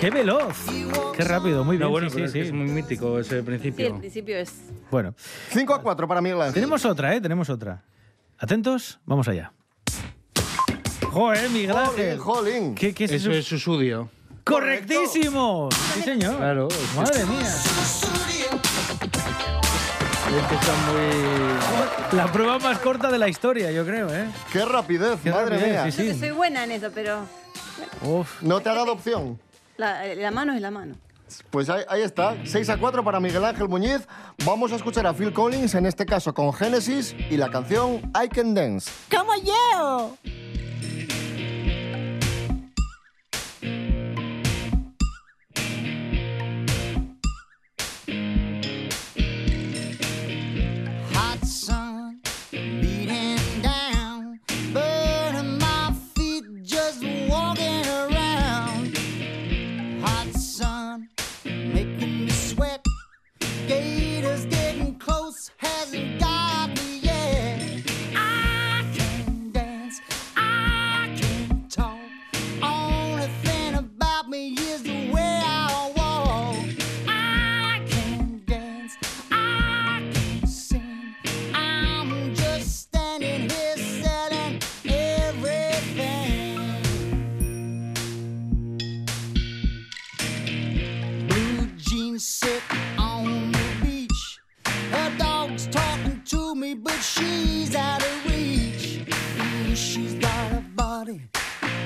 ¡Qué 0.02 0.10
veloz! 0.10 0.58
¡Qué 1.16 1.24
rápido! 1.24 1.64
Muy 1.64 1.78
bien, 1.78 1.86
No, 1.88 1.92
bueno, 1.92 2.10
sí, 2.10 2.16
sí, 2.18 2.24
es 2.24 2.32
que 2.34 2.42
sí. 2.42 2.48
es 2.48 2.54
muy 2.54 2.66
mítico 2.66 3.20
ese 3.20 3.38
Sí, 3.38 3.46
principio. 3.46 3.86
el 3.88 3.94
principio 4.00 4.36
es. 4.38 4.52
Bueno, 4.90 5.14
5 5.52 5.74
a 5.76 5.82
4 5.84 6.08
para 6.08 6.22
Miguel 6.22 6.42
Ángel. 6.42 6.56
tenemos 6.56 6.84
otra, 6.86 7.14
¿eh? 7.16 7.22
Tenemos 7.22 7.48
otra. 7.52 7.84
¿Atentos? 8.40 9.00
Vamos 9.06 9.28
allá. 9.28 9.54
¡Joder, 11.12 11.52
Miguel 11.52 11.78
Ángel! 11.78 12.18
Jolín, 12.18 12.54
jolín. 12.64 12.76
¿Qué, 12.76 12.96
qué 12.96 13.04
es 13.04 13.12
Eso 13.12 13.30
eso? 13.30 13.38
es 13.40 13.46
Susudio. 13.46 14.10
¡Correctísimo! 14.44 15.70
Sí, 15.94 16.02
señor. 16.02 16.36
Claro. 16.38 16.68
Madre 16.96 17.26
mía. 17.26 17.48
Es 20.38 20.48
que 20.48 20.56
está 20.56 20.74
muy... 20.92 22.18
La 22.18 22.32
prueba 22.32 22.60
más 22.60 22.78
corta 22.80 23.12
de 23.12 23.18
la 23.18 23.28
historia, 23.28 23.72
yo 23.72 23.86
creo, 23.86 24.14
¿eh? 24.14 24.28
Qué 24.52 24.66
rapidez, 24.66 25.20
Qué 25.24 25.32
madre 25.32 25.58
rapidez, 25.58 25.72
mía. 25.84 25.92
sí, 25.92 26.02
sí. 26.04 26.08
Yo 26.10 26.14
soy 26.20 26.32
buena 26.32 26.64
en 26.64 26.72
eso, 26.72 26.90
pero 26.94 27.22
Uf. 28.02 28.42
No 28.42 28.60
te 28.62 28.70
ha 28.70 28.74
dado 28.76 28.94
opción. 28.94 29.40
la, 29.78 30.06
la 30.16 30.32
mano 30.32 30.54
es 30.54 30.62
la 30.62 30.72
mano. 30.72 30.96
Pues 31.50 31.68
ahí, 31.70 31.84
ahí 31.88 32.02
está, 32.04 32.36
6 32.46 32.70
a 32.70 32.78
4 32.78 33.04
para 33.04 33.20
Miguel 33.20 33.44
Ángel 33.44 33.68
Muñiz. 33.68 34.08
Vamos 34.46 34.72
a 34.72 34.76
escuchar 34.76 35.08
a 35.08 35.14
Phil 35.14 35.34
Collins, 35.34 35.74
en 35.74 35.86
este 35.88 36.06
caso 36.06 36.34
con 36.34 36.54
Genesis, 36.54 37.16
y 37.30 37.38
la 37.38 37.50
canción 37.50 38.12
I 38.24 38.28
Can 38.30 38.54
Dance. 38.54 38.92
¡Como 39.10 39.34
yo! 39.36 40.18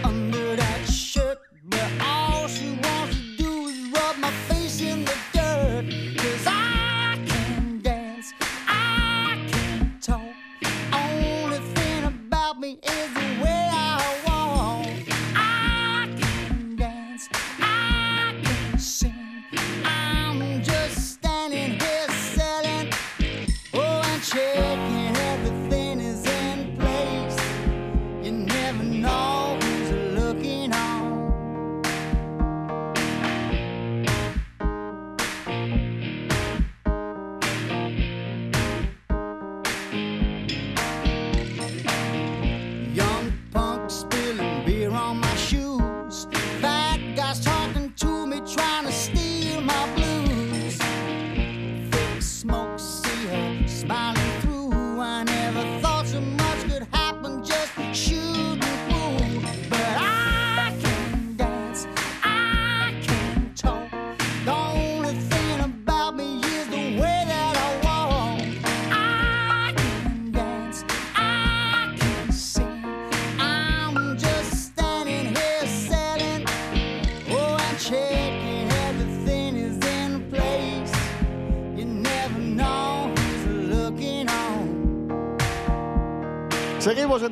under 0.03 0.55
that 0.55 0.89
shirt, 0.89 1.39
I 1.73 2.16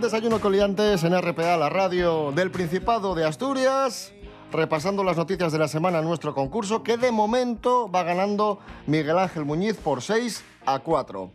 Desayuno 0.06 0.40
Coliantes 0.40 1.04
en 1.04 1.20
RPA, 1.20 1.58
la 1.58 1.68
radio 1.68 2.32
del 2.32 2.52
Principado 2.52 3.16
de 3.16 3.26
Asturias, 3.26 4.14
repasando 4.52 5.04
las 5.04 5.18
noticias 5.18 5.52
de 5.52 5.58
la 5.58 5.68
semana 5.68 5.98
en 5.98 6.06
nuestro 6.06 6.36
concurso, 6.36 6.84
que 6.84 6.96
de 6.98 7.12
momento 7.12 7.90
va 7.90 8.04
ganando 8.04 8.60
Miguel 8.86 9.18
Ángel 9.18 9.46
Muñiz 9.46 9.78
por 9.78 10.04
6 10.04 10.44
a 10.68 10.78
4. 10.78 11.32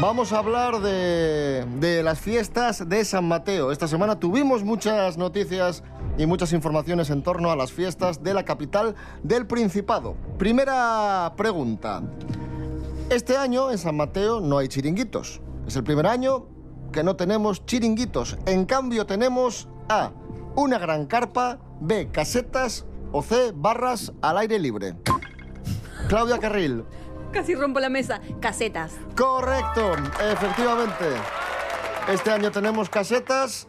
Vamos 0.00 0.32
a 0.32 0.38
hablar 0.38 0.80
de, 0.82 1.66
de 1.80 2.04
las 2.04 2.20
fiestas 2.20 2.88
de 2.88 3.04
San 3.04 3.26
Mateo. 3.26 3.72
Esta 3.72 3.88
semana 3.88 4.20
tuvimos 4.20 4.62
muchas 4.62 5.18
noticias 5.18 5.82
y 6.16 6.26
muchas 6.26 6.52
informaciones 6.52 7.10
en 7.10 7.24
torno 7.24 7.50
a 7.50 7.56
las 7.56 7.72
fiestas 7.72 8.22
de 8.22 8.34
la 8.34 8.44
capital 8.44 8.94
del 9.24 9.48
Principado. 9.48 10.14
Primera 10.38 11.32
pregunta. 11.36 12.04
Este 13.10 13.36
año 13.36 13.72
en 13.72 13.78
San 13.78 13.96
Mateo 13.96 14.38
no 14.40 14.58
hay 14.58 14.68
chiringuitos. 14.68 15.40
Es 15.66 15.74
el 15.74 15.82
primer 15.82 16.06
año 16.06 16.46
que 16.92 17.02
no 17.02 17.16
tenemos 17.16 17.64
chiringuitos. 17.66 18.36
En 18.46 18.64
cambio 18.64 19.06
tenemos 19.06 19.68
A, 19.88 20.12
una 20.54 20.78
gran 20.78 21.06
carpa, 21.06 21.58
B, 21.80 22.08
casetas 22.10 22.86
o 23.12 23.22
C, 23.22 23.52
barras 23.54 24.12
al 24.22 24.38
aire 24.38 24.58
libre. 24.58 24.94
Claudia 26.08 26.38
Carril. 26.38 26.84
Casi 27.32 27.54
rompo 27.54 27.80
la 27.80 27.88
mesa. 27.88 28.20
Casetas. 28.40 28.92
Correcto, 29.16 29.92
efectivamente. 30.32 31.04
Este 32.08 32.30
año 32.30 32.50
tenemos 32.50 32.88
casetas. 32.88 33.66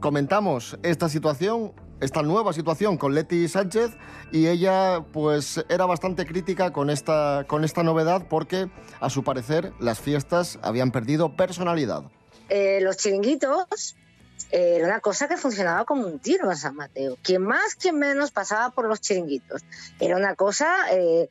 Comentamos 0.00 0.78
esta 0.82 1.08
situación, 1.08 1.72
esta 2.00 2.22
nueva 2.22 2.52
situación 2.52 2.96
con 2.96 3.14
Leti 3.14 3.48
Sánchez 3.48 3.90
y 4.32 4.46
ella 4.46 5.04
pues 5.12 5.62
era 5.68 5.84
bastante 5.84 6.24
crítica 6.24 6.72
con 6.72 6.88
esta, 6.88 7.44
con 7.46 7.64
esta 7.64 7.82
novedad 7.82 8.26
porque 8.30 8.70
a 9.00 9.10
su 9.10 9.24
parecer 9.24 9.74
las 9.80 10.00
fiestas 10.00 10.58
habían 10.62 10.90
perdido 10.92 11.36
personalidad. 11.36 12.04
Eh, 12.50 12.80
los 12.82 12.96
chiringuitos 12.98 13.96
eh, 14.50 14.74
era 14.76 14.86
una 14.86 15.00
cosa 15.00 15.28
que 15.28 15.36
funcionaba 15.36 15.84
como 15.84 16.06
un 16.06 16.18
tiro 16.18 16.50
en 16.50 16.56
San 16.56 16.74
Mateo. 16.74 17.16
Quien 17.22 17.42
más, 17.42 17.76
quien 17.76 17.98
menos 17.98 18.30
pasaba 18.32 18.70
por 18.70 18.86
los 18.86 19.00
chiringuitos. 19.00 19.62
Era 19.98 20.16
una 20.16 20.34
cosa, 20.34 20.68
eh, 20.90 21.28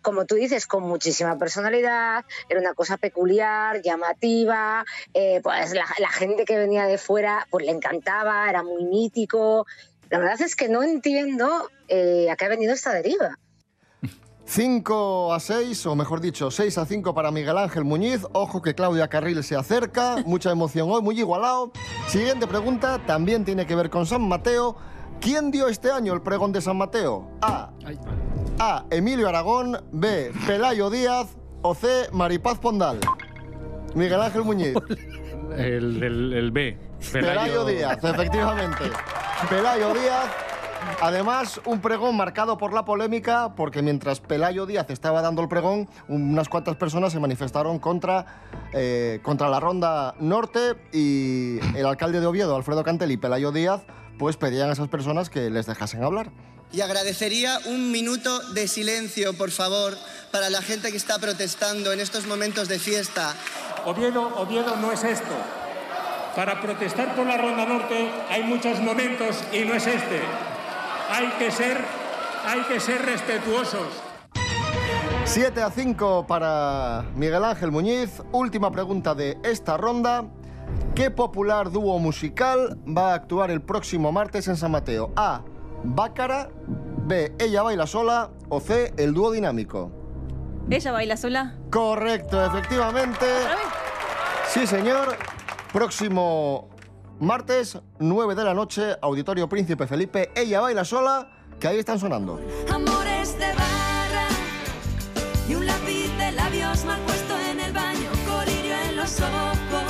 como 0.00 0.24
tú 0.24 0.34
dices, 0.34 0.66
con 0.66 0.82
muchísima 0.82 1.38
personalidad, 1.38 2.24
era 2.48 2.58
una 2.58 2.74
cosa 2.74 2.96
peculiar, 2.96 3.82
llamativa, 3.82 4.84
pues 5.12 5.74
la, 5.74 5.86
la 5.98 6.08
gente 6.08 6.44
que 6.44 6.58
venía 6.58 6.86
de 6.86 6.98
fuera 6.98 7.46
pues 7.50 7.64
le 7.64 7.72
encantaba, 7.72 8.48
era 8.48 8.62
muy 8.62 8.84
mítico. 8.84 9.66
La 10.12 10.18
verdad 10.18 10.42
es 10.42 10.56
que 10.56 10.68
no 10.68 10.82
entiendo 10.82 11.70
eh, 11.88 12.30
a 12.30 12.36
qué 12.36 12.44
ha 12.44 12.48
venido 12.48 12.74
esta 12.74 12.92
deriva. 12.92 13.38
5 14.44 15.32
a 15.32 15.40
6, 15.40 15.86
o 15.86 15.94
mejor 15.96 16.20
dicho, 16.20 16.50
6 16.50 16.76
a 16.78 16.84
5 16.86 17.14
para 17.14 17.30
Miguel 17.30 17.56
Ángel 17.58 17.84
Muñiz. 17.84 18.26
Ojo 18.32 18.60
que 18.60 18.74
Claudia 18.74 19.08
Carril 19.08 19.42
se 19.44 19.56
acerca. 19.56 20.16
Mucha 20.26 20.50
emoción 20.50 20.88
hoy, 20.90 21.00
muy 21.02 21.18
igualado. 21.18 21.72
Siguiente 22.08 22.46
pregunta, 22.46 23.00
también 23.06 23.44
tiene 23.44 23.66
que 23.66 23.74
ver 23.74 23.88
con 23.90 24.04
San 24.06 24.22
Mateo. 24.28 24.76
¿Quién 25.20 25.50
dio 25.52 25.68
este 25.68 25.90
año 25.90 26.12
el 26.14 26.20
pregón 26.22 26.52
de 26.52 26.60
San 26.60 26.76
Mateo? 26.76 27.30
A. 27.42 27.70
A. 28.58 28.84
Emilio 28.90 29.28
Aragón. 29.28 29.78
B. 29.92 30.32
Pelayo 30.46 30.90
Díaz. 30.90 31.36
O 31.62 31.74
C. 31.76 32.08
Maripaz 32.12 32.58
Pondal. 32.58 32.98
Miguel 33.94 34.20
Ángel 34.20 34.42
Muñiz. 34.42 34.74
El, 35.56 36.02
el- 36.02 36.32
el 36.32 36.50
B. 36.50 36.76
Pelayo 37.12 37.64
Díaz, 37.64 37.98
efectivamente. 38.02 38.84
Pelayo 39.48 39.94
Díaz. 39.94 40.24
Además, 41.00 41.60
un 41.64 41.80
pregón 41.80 42.16
marcado 42.16 42.58
por 42.58 42.72
la 42.72 42.84
polémica, 42.84 43.54
porque 43.56 43.82
mientras 43.82 44.20
Pelayo 44.20 44.66
Díaz 44.66 44.88
estaba 44.90 45.20
dando 45.20 45.42
el 45.42 45.48
pregón, 45.48 45.88
unas 46.08 46.48
cuantas 46.48 46.76
personas 46.76 47.12
se 47.12 47.20
manifestaron 47.20 47.78
contra, 47.78 48.42
eh, 48.72 49.20
contra 49.22 49.48
la 49.48 49.58
Ronda 49.60 50.14
Norte 50.20 50.76
y 50.92 51.58
el 51.76 51.86
alcalde 51.86 52.20
de 52.20 52.26
Oviedo, 52.26 52.54
Alfredo 52.54 52.84
Cantel 52.84 53.10
y 53.10 53.16
Pelayo 53.16 53.52
Díaz, 53.52 53.82
pues 54.18 54.36
pedían 54.36 54.70
a 54.70 54.74
esas 54.74 54.88
personas 54.88 55.28
que 55.28 55.50
les 55.50 55.66
dejasen 55.66 56.04
hablar. 56.04 56.30
Y 56.72 56.80
agradecería 56.80 57.58
un 57.66 57.90
minuto 57.90 58.38
de 58.52 58.66
silencio, 58.66 59.36
por 59.36 59.50
favor, 59.50 59.94
para 60.30 60.48
la 60.48 60.62
gente 60.62 60.90
que 60.90 60.96
está 60.96 61.18
protestando 61.18 61.92
en 61.92 62.00
estos 62.00 62.26
momentos 62.26 62.68
de 62.68 62.78
fiesta. 62.78 63.34
Oviedo, 63.84 64.22
Oviedo 64.38 64.76
no 64.76 64.92
es 64.92 65.04
esto. 65.04 65.34
Para 66.34 66.62
protestar 66.62 67.14
por 67.14 67.26
la 67.26 67.36
Ronda 67.36 67.66
Norte 67.66 68.10
hay 68.30 68.42
muchos 68.44 68.80
momentos 68.80 69.36
y 69.52 69.64
no 69.66 69.74
es 69.74 69.86
este. 69.86 70.22
Hay 71.12 71.28
que 71.38 71.50
ser, 71.50 71.76
hay 72.42 72.62
que 72.62 72.80
ser 72.80 73.02
respetuosos. 73.02 73.86
7 75.26 75.60
a 75.60 75.70
5 75.70 76.26
para 76.26 77.04
Miguel 77.14 77.44
Ángel 77.44 77.70
Muñiz. 77.70 78.22
Última 78.32 78.70
pregunta 78.70 79.14
de 79.14 79.36
esta 79.42 79.76
ronda. 79.76 80.24
¿Qué 80.94 81.10
popular 81.10 81.70
dúo 81.70 81.98
musical 81.98 82.78
va 82.88 83.10
a 83.10 83.14
actuar 83.14 83.50
el 83.50 83.60
próximo 83.60 84.10
martes 84.10 84.48
en 84.48 84.56
San 84.56 84.70
Mateo? 84.70 85.12
A. 85.14 85.42
Bácara. 85.84 86.48
B. 87.04 87.34
Ella 87.38 87.62
baila 87.62 87.86
sola. 87.86 88.30
O 88.48 88.60
C. 88.60 88.94
El 88.96 89.12
dúo 89.12 89.32
dinámico. 89.32 89.92
¿Ella 90.70 90.92
baila 90.92 91.18
sola? 91.18 91.58
Correcto, 91.70 92.42
efectivamente. 92.42 93.26
Sí, 94.48 94.66
señor. 94.66 95.18
Próximo 95.74 96.71
martes, 97.22 97.78
9 97.98 98.34
de 98.34 98.44
la 98.44 98.52
noche, 98.52 98.96
Auditorio 99.00 99.48
Príncipe 99.48 99.86
Felipe. 99.86 100.30
Ella 100.34 100.60
baila 100.60 100.84
sola, 100.84 101.28
que 101.58 101.68
ahí 101.68 101.78
están 101.78 101.98
sonando. 101.98 102.40
Amores 102.70 103.38
de 103.38 103.46
barra 103.46 104.26
y 105.48 105.54
un 105.54 105.66
lápiz 105.66 106.10
de 106.18 106.32
labios 106.32 106.84
mal 106.84 107.00
puesto 107.00 107.38
en 107.50 107.60
el 107.60 107.72
baño, 107.72 108.10
colirio 108.26 108.74
en 108.88 108.96
los 108.96 109.20
ojos, 109.20 109.84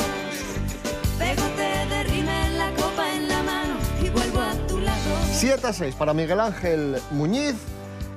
pegote 1.18 1.87
de 1.88 2.05
rime 2.05 2.47
en 2.47 2.59
la 2.59 2.71
copa 2.75 3.14
en 3.14 3.29
la 3.29 3.42
mano 3.42 3.75
y 4.03 4.11
vuelvo 4.11 4.40
a 4.40 4.53
tu 4.66 4.79
lado. 4.79 4.99
7 5.33 5.66
a 5.66 5.73
6 5.73 5.95
para 5.95 6.12
Miguel 6.12 6.40
Ángel 6.40 7.01
Muñiz. 7.11 7.57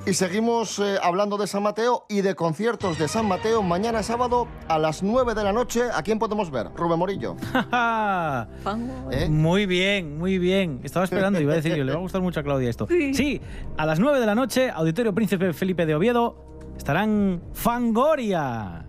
Y 0.08 0.13
seguimos 0.13 0.78
eh, 0.78 0.98
hablando 1.02 1.36
de 1.36 1.48
San 1.48 1.63
Mateo 1.63 2.06
y 2.08 2.22
de 2.22 2.36
conciertos 2.36 3.00
de 3.00 3.08
San 3.08 3.28
Mateo 3.28 3.63
mañana 3.63 4.04
sábado 4.04 4.48
a 4.68 4.78
las 4.78 5.02
9 5.02 5.34
de 5.34 5.44
la 5.44 5.52
noche. 5.52 5.82
¿A 5.91 6.04
quién 6.04 6.20
podemos 6.20 6.52
ver? 6.52 6.68
Rubén 6.76 7.00
Morillo. 7.00 7.36
¿Eh? 9.12 9.28
Muy 9.28 9.65
bien, 9.65 10.20
muy 10.20 10.38
bien. 10.38 10.80
Estaba 10.84 11.06
esperando, 11.06 11.41
iba 11.41 11.54
a 11.54 11.56
decir 11.56 11.74
yo, 11.76 11.84
le 11.84 11.91
va 11.91 11.98
a 11.98 12.02
gustar 12.02 12.22
mucho 12.22 12.39
a 12.39 12.44
Claudia 12.44 12.70
esto. 12.70 12.88
Sí, 12.88 13.41
a 13.78 13.86
las 13.88 14.00
9 14.00 14.20
de 14.20 14.26
la 14.28 14.36
noche, 14.36 14.70
Auditorio 14.70 15.15
Príncipe 15.15 15.54
Felipe 15.54 15.88
de 15.88 15.96
Oviedo, 15.96 16.38
estarán 16.78 17.41
Fangoria. 17.54 18.86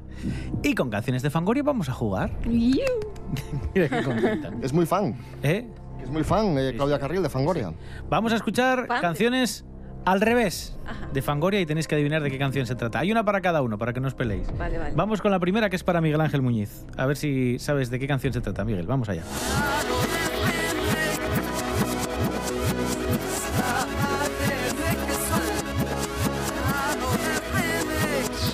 Y 0.62 0.74
con 0.74 0.90
canciones 0.90 1.22
de 1.22 1.30
Fangoria 1.30 1.62
vamos 1.62 1.88
a 1.88 1.92
jugar. 1.92 2.30
Mira 2.44 3.88
qué 3.88 4.02
contenta. 4.04 4.52
Es 4.60 4.74
muy 4.74 4.84
fan. 4.84 5.16
¿Eh? 5.42 5.66
Es 6.02 6.10
muy 6.10 6.24
fan, 6.24 6.58
eh, 6.58 6.74
Claudia 6.76 6.98
Carril 6.98 7.22
de 7.22 7.30
Fangoria. 7.30 7.72
Vamos 8.10 8.34
a 8.34 8.36
escuchar 8.36 8.86
canciones 8.86 9.64
al 10.06 10.20
revés 10.20 10.72
de 11.12 11.20
Fangoria 11.20 11.60
y 11.60 11.66
tenéis 11.66 11.88
que 11.88 11.96
adivinar 11.96 12.22
de 12.22 12.30
qué 12.30 12.38
canción 12.38 12.64
se 12.64 12.76
trata. 12.76 13.00
Hay 13.00 13.10
una 13.10 13.24
para 13.24 13.40
cada 13.40 13.60
uno, 13.60 13.76
para 13.76 13.92
que 13.92 14.00
no 14.00 14.06
os 14.06 14.14
peleéis. 14.14 14.46
Vale, 14.56 14.78
vale. 14.78 14.92
Vamos 14.94 15.20
con 15.20 15.32
la 15.32 15.40
primera, 15.40 15.68
que 15.68 15.74
es 15.74 15.82
para 15.82 16.00
Miguel 16.00 16.20
Ángel 16.20 16.42
Muñiz. 16.42 16.84
A 16.96 17.06
ver 17.06 17.16
si 17.16 17.58
sabes 17.58 17.90
de 17.90 17.98
qué 17.98 18.06
canción 18.06 18.32
se 18.32 18.40
trata, 18.40 18.64
Miguel. 18.64 18.86
Vamos 18.86 19.08
allá. 19.08 19.24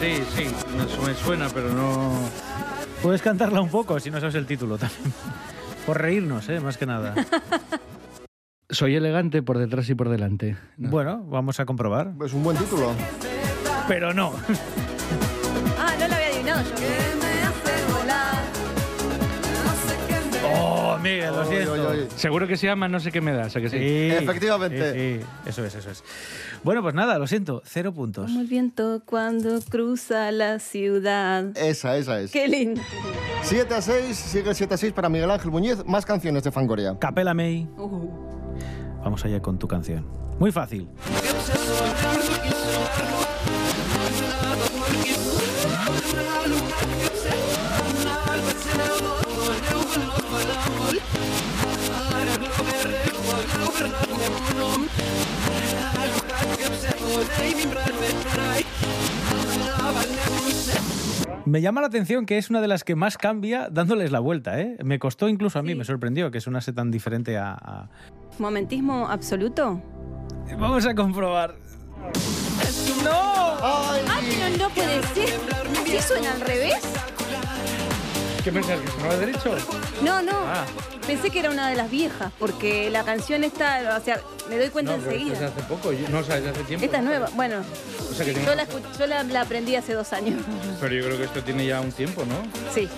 Sí, 0.00 0.24
sí, 0.34 0.46
me, 0.74 1.06
me 1.06 1.14
suena, 1.14 1.48
pero 1.52 1.68
no... 1.68 2.12
Puedes 3.02 3.20
cantarla 3.20 3.60
un 3.60 3.68
poco 3.68 4.00
si 4.00 4.10
no 4.10 4.18
sabes 4.20 4.36
el 4.36 4.46
título 4.46 4.78
también. 4.78 5.12
Por 5.84 6.00
reírnos, 6.00 6.48
¿eh? 6.48 6.60
más 6.60 6.78
que 6.78 6.86
nada. 6.86 7.14
Soy 8.72 8.96
elegante 8.96 9.42
por 9.42 9.58
detrás 9.58 9.88
y 9.90 9.94
por 9.94 10.08
delante. 10.08 10.56
Bueno, 10.78 11.24
vamos 11.24 11.60
a 11.60 11.66
comprobar. 11.66 12.12
Es 12.24 12.32
un 12.32 12.42
buen 12.42 12.56
título. 12.56 12.92
Pero 13.86 14.14
no. 14.14 14.32
Ah, 15.78 15.94
no 15.98 16.08
lo 16.08 16.14
había 16.14 16.28
adivinado 16.28 16.62
yo. 16.62 16.76
Oh, 20.44 20.98
Miguel, 21.02 21.34
lo 21.34 21.44
siento. 21.44 22.10
Seguro 22.16 22.46
que 22.46 22.56
se 22.56 22.66
llama 22.66 22.88
No 22.88 22.98
sé 22.98 23.12
qué 23.12 23.20
me 23.20 23.32
da, 23.32 23.46
o 23.46 23.50
sea 23.50 23.60
que 23.60 23.68
sí. 23.68 23.78
Sí, 23.78 24.10
Efectivamente. 24.10 24.92
sí, 24.92 25.20
sí. 25.20 25.26
Eso 25.50 25.64
es, 25.64 25.74
eso 25.74 25.90
es. 25.90 26.02
Bueno, 26.64 26.82
pues 26.82 26.94
nada, 26.94 27.18
lo 27.18 27.26
siento. 27.26 27.62
Cero 27.64 27.92
puntos. 27.92 28.26
Como 28.26 28.40
el 28.40 28.46
viento 28.46 29.02
cuando 29.04 29.60
cruza 29.60 30.32
la 30.32 30.58
ciudad. 30.58 31.56
Esa, 31.56 31.96
esa 31.96 32.20
es. 32.20 32.30
Qué 32.32 32.48
lindo. 32.48 32.80
7 33.42 33.74
a 33.74 33.82
6, 33.82 34.16
sigue 34.16 34.54
7 34.54 34.74
a 34.74 34.76
6 34.76 34.92
para 34.92 35.08
Miguel 35.08 35.30
Ángel 35.30 35.50
Muñiz. 35.50 35.84
Más 35.86 36.06
canciones 36.06 36.42
de 36.42 36.50
Fangoria. 36.50 36.96
Capela 36.98 37.34
May. 37.34 37.68
Uh. 37.76 38.41
Vamos 39.02 39.24
allá 39.24 39.40
con 39.40 39.58
tu 39.58 39.66
canción. 39.66 40.04
Muy 40.38 40.52
fácil. 40.52 40.88
Me 61.44 61.60
llama 61.60 61.80
la 61.80 61.88
atención 61.88 62.24
que 62.24 62.38
es 62.38 62.50
una 62.50 62.60
de 62.60 62.68
las 62.68 62.84
que 62.84 62.94
más 62.94 63.18
cambia 63.18 63.68
dándoles 63.70 64.12
la 64.12 64.20
vuelta, 64.20 64.60
¿eh? 64.60 64.76
Me 64.84 64.98
costó 64.98 65.28
incluso 65.28 65.58
a 65.58 65.62
mí, 65.62 65.74
me 65.74 65.84
sorprendió 65.84 66.30
que 66.30 66.40
sonase 66.40 66.72
tan 66.72 66.90
diferente 66.90 67.36
a- 67.36 67.52
a, 67.54 67.88
¿Momentismo 68.38 69.08
absoluto? 69.08 69.82
Vamos 70.58 70.86
a 70.86 70.94
comprobar. 70.94 71.54
¡No! 73.04 73.10
¡Ah, 73.12 73.98
pero 74.20 74.56
no 74.56 74.68
puede 74.70 75.02
ser! 75.14 75.40
¿Así 75.82 75.98
suena 76.00 76.32
al 76.32 76.40
revés? 76.40 76.80
¿Qué 78.44 78.52
pensás? 78.52 78.80
¿Que 78.80 78.88
sonaba 78.88 79.16
derecho? 79.16 79.54
No, 80.04 80.22
no. 80.22 80.32
Ah. 80.34 80.64
Pensé 81.06 81.30
que 81.30 81.40
era 81.40 81.50
una 81.50 81.68
de 81.68 81.76
las 81.76 81.90
viejas, 81.90 82.32
porque 82.38 82.88
la 82.90 83.04
canción 83.04 83.42
está, 83.44 83.96
o 84.00 84.04
sea, 84.04 84.20
me 84.48 84.56
doy 84.56 84.68
cuenta 84.68 84.96
no, 84.96 85.02
enseguida. 85.02 85.32
es 85.34 85.40
de 85.40 85.46
hace 85.46 85.62
poco, 85.62 85.92
yo- 85.92 86.08
no, 86.08 86.18
o 86.18 86.22
sea, 86.22 86.38
es 86.38 86.46
hace 86.46 86.62
tiempo. 86.64 86.84
Esta 86.84 86.98
es 86.98 87.04
nueva. 87.04 87.28
Bueno, 87.34 87.56
O 88.12 88.14
sea, 88.14 88.24
que 88.26 88.32
tiene- 88.32 88.46
yo, 88.46 88.54
la, 88.54 88.66
yo 88.98 89.06
la, 89.06 89.22
la 89.24 89.40
aprendí 89.42 89.74
hace 89.74 89.94
dos 89.94 90.12
años. 90.12 90.40
Pero 90.80 90.94
yo 90.94 91.04
creo 91.04 91.16
que 91.18 91.24
esto 91.24 91.42
tiene 91.42 91.66
ya 91.66 91.80
un 91.80 91.90
tiempo, 91.92 92.24
¿no? 92.24 92.34
Sí. 92.74 92.88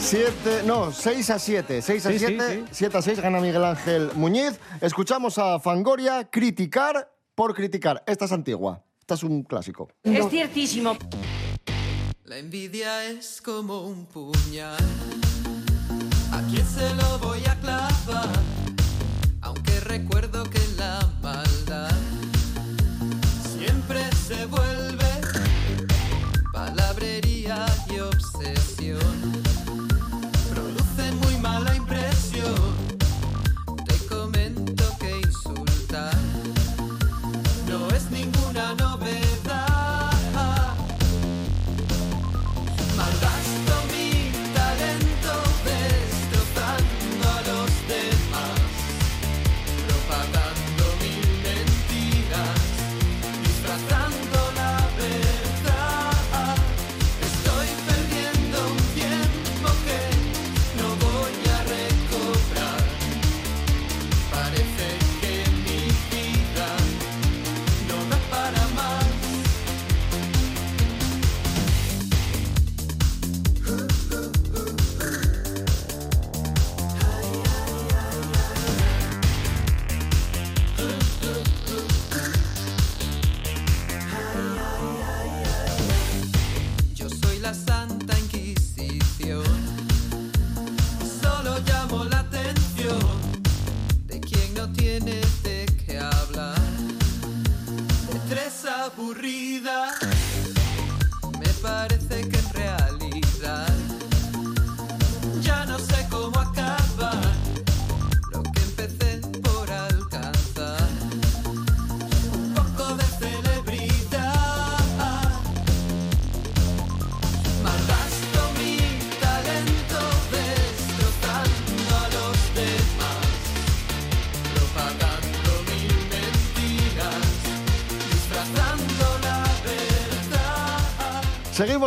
7, 0.00 0.62
no, 0.64 0.90
6 0.92 1.30
a 1.30 1.38
7. 1.38 1.82
6 1.82 2.06
a 2.06 2.10
Sí, 2.10 2.18
sí, 2.18 2.24
7, 2.26 2.64
7 2.70 2.96
a 2.96 3.02
6 3.02 3.20
gana 3.20 3.40
Miguel 3.40 3.64
Ángel 3.64 4.10
Muñiz. 4.14 4.58
Escuchamos 4.80 5.36
a 5.38 5.58
Fangoria 5.60 6.28
criticar 6.30 7.12
por 7.34 7.54
criticar. 7.54 8.02
Esta 8.06 8.24
es 8.24 8.32
antigua. 8.32 8.82
Esta 9.00 9.14
es 9.14 9.22
un 9.22 9.42
clásico. 9.42 9.88
Es 10.02 10.28
ciertísimo. 10.30 10.96
La 12.24 12.38
envidia 12.38 13.04
es 13.04 13.40
como 13.42 13.82
un 13.82 14.06
puñal. 14.06 14.76
¿A 16.32 16.42
quién 16.50 16.66
se 16.66 16.94
lo 16.94 17.18
voy 17.18 17.44
a 17.46 17.54
clavar? 17.60 18.37
Oh. 29.00 29.37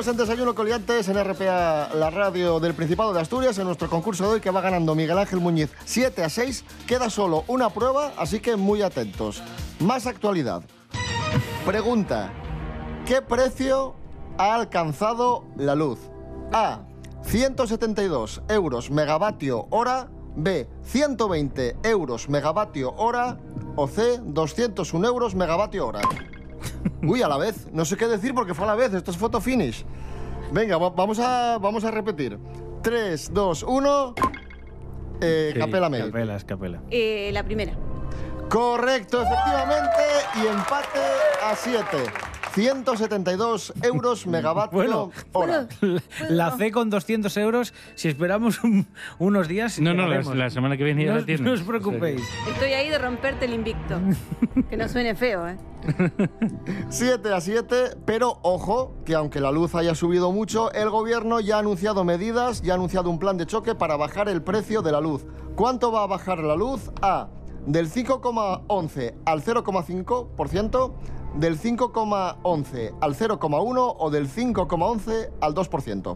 Seguimos 0.01 0.19
en 0.19 0.25
Desayuno 0.25 0.55
Coliantes 0.55 1.07
en 1.09 1.23
RPA, 1.23 1.89
la 1.93 2.09
radio 2.09 2.59
del 2.59 2.73
Principado 2.73 3.13
de 3.13 3.21
Asturias, 3.21 3.59
en 3.59 3.65
nuestro 3.65 3.87
concurso 3.87 4.23
de 4.23 4.29
hoy 4.31 4.41
que 4.41 4.49
va 4.49 4.59
ganando 4.59 4.95
Miguel 4.95 5.19
Ángel 5.19 5.39
Muñiz 5.39 5.69
7 5.85 6.23
a 6.23 6.29
6. 6.29 6.65
Queda 6.87 7.11
solo 7.11 7.43
una 7.45 7.69
prueba, 7.69 8.11
así 8.17 8.39
que 8.39 8.55
muy 8.55 8.81
atentos. 8.81 9.43
Más 9.79 10.07
actualidad. 10.07 10.63
Pregunta. 11.67 12.33
¿Qué 13.05 13.21
precio 13.21 13.93
ha 14.39 14.55
alcanzado 14.55 15.45
la 15.55 15.75
luz? 15.75 15.99
A. 16.51 16.79
172 17.21 18.41
euros 18.49 18.89
megavatio 18.89 19.67
hora. 19.69 20.09
B. 20.35 20.67
120 20.81 21.77
euros 21.83 22.27
megavatio 22.27 22.95
hora. 22.97 23.37
O 23.75 23.87
C. 23.87 24.19
201 24.23 25.07
euros 25.07 25.35
megavatio 25.35 25.85
hora. 25.85 26.01
Uy, 27.03 27.21
a 27.21 27.27
la 27.27 27.37
vez. 27.37 27.67
No 27.71 27.85
sé 27.85 27.97
qué 27.97 28.07
decir 28.07 28.33
porque 28.33 28.53
fue 28.53 28.65
a 28.65 28.67
la 28.69 28.75
vez. 28.75 28.93
Esto 28.93 29.11
es 29.11 29.17
photo 29.17 29.41
finish. 29.41 29.85
Venga, 30.51 30.77
va- 30.77 30.89
vamos 30.91 31.19
a, 31.19 31.57
vamos 31.59 31.83
a 31.83 31.91
repetir. 31.91 32.37
3, 32.83 33.33
2, 33.33 33.63
1. 33.63 34.13
Eh, 35.21 35.51
Sí, 35.53 35.59
Capela 35.59 35.89
May. 35.89 36.01
Capela, 36.03 36.35
es 36.35 36.43
capela. 36.45 36.81
Eh, 36.89 37.29
la 37.33 37.43
primera. 37.43 37.73
Correcto, 38.49 39.21
efectivamente. 39.21 40.01
Y 40.43 40.47
empate 40.47 40.99
a 41.43 41.55
7. 41.55 41.85
172 42.53 43.73
euros 43.83 44.27
megavatio 44.27 44.71
Bueno, 44.77 45.11
hora. 45.31 45.67
La 46.29 46.51
C 46.57 46.71
con 46.71 46.89
200 46.89 47.35
euros, 47.37 47.73
si 47.95 48.07
esperamos 48.09 48.63
un- 48.63 48.87
unos 49.19 49.47
días. 49.47 49.79
No, 49.79 49.93
no, 49.93 50.07
la, 50.07 50.49
semana 50.49 50.77
que 50.77 50.83
viene 50.83 51.03
ya 51.05 51.09
No 51.11 51.15
la 51.15 51.19
os- 51.21 51.25
tienes. 51.25 51.41
no 51.45 51.51
os 51.53 51.61
preocupéis. 51.61 52.21
Estoy 52.49 52.73
ahí 52.73 52.89
de 52.89 52.97
romperte 52.99 53.45
el 53.45 53.53
invicto. 53.53 53.99
que 54.69 54.77
no 54.77 54.87
suene 54.89 55.15
feo, 55.15 55.47
¿eh? 55.47 55.57
7 56.89 57.33
a 57.33 57.41
7, 57.41 57.97
pero 58.05 58.39
ojo, 58.43 58.95
que 59.05 59.15
aunque 59.15 59.39
la 59.39 59.51
luz 59.51 59.73
haya 59.75 59.95
subido 59.95 60.31
mucho, 60.31 60.71
el 60.73 60.89
gobierno 60.89 61.39
ya 61.39 61.55
ha 61.55 61.59
anunciado 61.59 62.03
medidas, 62.03 62.61
ya 62.61 62.73
ha 62.73 62.75
anunciado 62.75 63.09
un 63.09 63.17
plan 63.19 63.37
de 63.37 63.45
choque 63.47 63.73
para 63.75 63.95
bajar 63.95 64.29
el 64.29 64.41
precio 64.43 64.81
de 64.81 64.91
la 64.91 65.01
luz. 65.01 65.25
¿Cuánto 65.55 65.91
va 65.91 66.03
a 66.03 66.07
bajar 66.07 66.39
la 66.39 66.55
luz? 66.55 66.91
A. 67.01 67.29
Del 67.65 67.89
5,11 67.91 69.13
al 69.25 69.43
0,5%, 69.43 70.93
del 71.35 71.59
5,11 71.59 72.93
al 72.99 73.15
0,1 73.15 73.95
o 73.99 74.09
del 74.09 74.27
5,11 74.29 75.29
al 75.41 75.53
2%. 75.55 76.15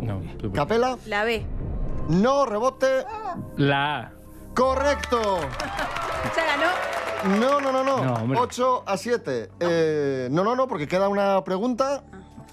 No, 0.00 0.22
Capela, 0.52 0.96
La 1.06 1.24
B. 1.24 1.44
no 2.08 2.46
rebote. 2.46 3.04
La 3.56 3.96
A. 3.98 4.12
Correcto. 4.54 5.18
Ganó. 6.36 7.38
No, 7.40 7.60
no, 7.60 7.72
no, 7.72 7.82
No, 7.84 8.04
no. 8.04 8.14
hombre. 8.14 8.38
8 8.38 8.84
a 8.86 8.96
7. 8.96 9.50
Eh, 9.60 10.28
no, 10.30 10.44
no, 10.44 10.54
no, 10.54 10.68
porque 10.68 10.86
queda 10.86 11.08
una 11.08 11.42
pregunta. 11.44 12.04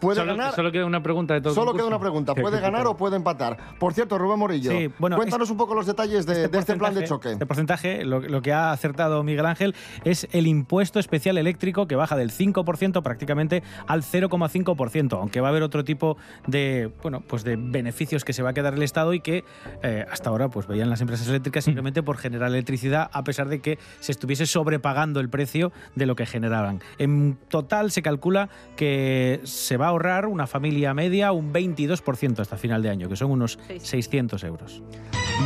Puede 0.04 0.20
Solo, 0.20 0.36
ganar. 0.36 0.54
solo 0.54 0.72
queda 0.72 0.86
una 0.86 1.02
pregunta 1.02 1.34
de 1.34 1.42
todo 1.42 1.54
Solo 1.54 1.74
queda 1.74 1.86
una 1.86 2.00
pregunta. 2.00 2.36
Puede 2.44 2.60
ganar 2.60 2.86
o 2.88 2.98
puede 2.98 3.16
empatar. 3.16 3.58
Por 3.80 3.94
cierto, 3.94 4.18
Rubén 4.18 4.40
Morillo, 4.40 4.72
Sí, 4.72 4.90
bueno, 5.00 5.16
cuéntanos 5.16 5.50
un 5.50 5.58
poco 5.58 5.76
los 5.76 5.86
detalles 5.86 6.26
de 6.26 6.48
de 6.48 6.60
este, 6.60 6.76
plan 6.76 6.94
de 6.94 7.06
choque. 7.06 7.32
Este 7.32 7.46
porcentaje, 7.46 8.04
lo, 8.06 8.20
lo 8.20 8.42
que 8.42 8.54
ha 8.54 8.72
acertado 8.72 9.24
Miguel 9.24 9.46
Ángel, 9.46 9.76
es 10.04 10.28
el 10.32 10.48
impuesto 10.48 11.00
especial 11.00 11.38
eléctrico 11.38 11.88
que 11.88 11.96
baja 11.96 12.16
del 12.16 12.32
5% 12.32 13.02
prácticamente 13.02 13.64
al 13.88 14.04
0,5%, 14.04 15.18
aunque 15.20 15.42
va 15.42 15.48
a 15.48 15.52
haber 15.52 15.64
otro 15.64 15.84
tipo 15.84 16.18
de, 16.48 16.92
bueno, 17.02 17.22
pues 17.22 17.44
de 17.44 17.56
beneficios 17.56 18.26
que 18.26 18.34
se 18.34 18.44
va 18.44 18.50
a 18.52 18.54
quedar 18.54 18.74
el 18.74 18.84
Estado 18.84 19.14
y 19.14 19.22
que 19.22 19.44
eh, 19.82 20.06
hasta 20.12 20.30
ahora 20.30 20.50
pues 20.50 20.68
veían 20.68 20.90
las 20.90 21.02
empresas 21.02 21.28
eléctricas 21.28 21.64
simplemente 21.64 22.04
por 22.04 22.18
generar 22.18 22.50
electricidad, 22.50 23.10
a 23.14 23.24
pesar 23.24 23.48
de 23.48 23.62
que 23.62 23.80
se 24.00 24.12
estuviese 24.12 24.46
sobrepagando 24.46 25.20
el 25.20 25.30
precio 25.30 25.72
de 25.96 26.06
lo 26.06 26.16
que 26.16 26.26
generaban. 26.26 26.82
En 26.98 27.38
total 27.48 27.92
se 27.92 28.02
calcula 28.02 28.50
que 28.76 29.42
se 29.44 29.78
va 29.78 29.88
a 29.88 29.93
ahorrar 29.94 30.26
una 30.26 30.46
familia 30.48 30.94
media 30.94 31.32
un 31.32 31.54
22% 31.54 32.40
hasta 32.40 32.58
final 32.58 32.82
de 32.84 32.90
año, 32.90 33.10
que 33.10 33.16
son 33.16 33.32
unos 33.32 33.58
600 33.80 34.44
euros. 34.44 34.82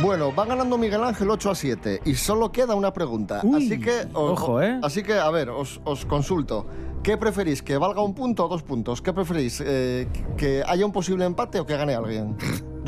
Bueno, 0.02 0.34
va 0.34 0.44
ganando 0.44 0.76
Miguel 0.76 1.02
Ángel 1.02 1.30
8 1.30 1.50
a 1.50 1.54
7 1.54 2.00
y 2.04 2.14
solo 2.14 2.52
queda 2.52 2.74
una 2.74 2.92
pregunta. 2.92 3.40
Uy, 3.42 3.66
así 3.66 3.80
que, 3.80 4.06
o- 4.12 4.32
ojo, 4.32 4.60
¿eh? 4.62 4.78
Así 4.82 5.02
que, 5.02 5.14
a 5.14 5.30
ver, 5.30 5.48
os, 5.50 5.80
os 5.84 6.04
consulto. 6.04 6.66
¿Qué 7.02 7.16
preferís? 7.16 7.62
¿Que 7.62 7.78
valga 7.78 8.02
un 8.02 8.12
punto 8.14 8.44
o 8.44 8.48
dos 8.48 8.62
puntos? 8.62 9.00
¿Qué 9.00 9.12
preferís? 9.12 9.62
Eh, 9.64 10.08
¿Que 10.36 10.62
haya 10.66 10.84
un 10.84 10.92
posible 10.92 11.24
empate 11.24 11.58
o 11.60 11.64
que 11.64 11.76
gane 11.76 11.94
alguien? 11.94 12.36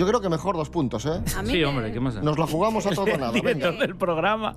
Yo 0.00 0.06
creo 0.06 0.22
que 0.22 0.30
mejor 0.30 0.56
dos 0.56 0.70
puntos, 0.70 1.04
¿eh? 1.04 1.20
A 1.36 1.42
mí 1.42 1.50
Sí, 1.52 1.62
hombre, 1.62 1.92
¿qué 1.92 2.00
más? 2.00 2.14
Nos 2.22 2.38
la 2.38 2.46
jugamos 2.46 2.86
a 2.86 2.90
todo 2.92 3.04
o 3.04 3.18
nada. 3.18 3.32
El 3.36 3.42
venga. 3.42 3.70
del 3.72 3.96
programa 3.96 4.56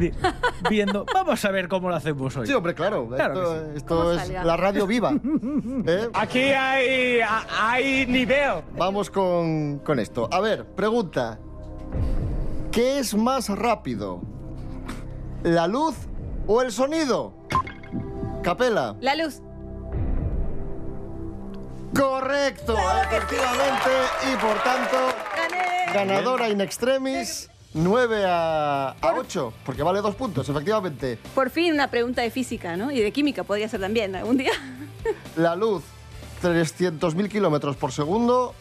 viendo, 0.70 1.04
vamos 1.12 1.44
a 1.44 1.50
ver 1.50 1.68
cómo 1.68 1.90
lo 1.90 1.96
hacemos 1.96 2.34
hoy. 2.34 2.46
Sí, 2.46 2.54
hombre, 2.54 2.74
claro. 2.74 3.06
Claro 3.06 3.34
esto 3.34 3.52
que 3.52 3.60
sí. 3.72 3.76
esto 3.76 3.96
¿Cómo 3.98 4.12
es 4.12 4.22
salga? 4.22 4.44
la 4.44 4.56
radio 4.56 4.86
viva. 4.86 5.12
¿eh? 5.86 6.08
Aquí 6.14 6.38
hay, 6.38 7.20
hay 7.60 8.06
nivel. 8.06 8.62
Vamos 8.78 9.10
con, 9.10 9.80
con 9.80 9.98
esto. 9.98 10.30
A 10.32 10.40
ver, 10.40 10.64
pregunta. 10.64 11.38
¿Qué 12.72 13.00
es 13.00 13.14
más 13.14 13.50
rápido? 13.50 14.22
¿La 15.42 15.66
luz 15.66 15.94
o 16.46 16.62
el 16.62 16.72
sonido? 16.72 17.34
Capela. 18.42 18.96
La 19.02 19.14
luz. 19.14 19.42
Correcto, 21.94 22.76
efectivamente. 23.02 23.90
Y 24.32 24.36
por 24.36 24.62
tanto, 24.62 24.96
Gané. 25.92 26.14
ganadora 26.14 26.48
in 26.48 26.60
extremis, 26.60 27.50
9 27.74 28.24
a, 28.26 28.90
a 29.00 29.12
8, 29.14 29.52
porque 29.64 29.82
vale 29.82 30.00
dos 30.00 30.14
puntos, 30.14 30.48
efectivamente. 30.48 31.18
Por 31.34 31.50
fin 31.50 31.72
una 31.74 31.88
pregunta 31.90 32.22
de 32.22 32.30
física, 32.30 32.76
¿no? 32.76 32.90
Y 32.90 33.00
de 33.00 33.12
química 33.12 33.44
podría 33.44 33.68
ser 33.68 33.80
también 33.80 34.14
algún 34.14 34.36
día. 34.36 34.52
La 35.36 35.56
luz, 35.56 35.82
300.000 36.42 37.28
kilómetros 37.28 37.76
por 37.76 37.92
segundo. 37.92 38.54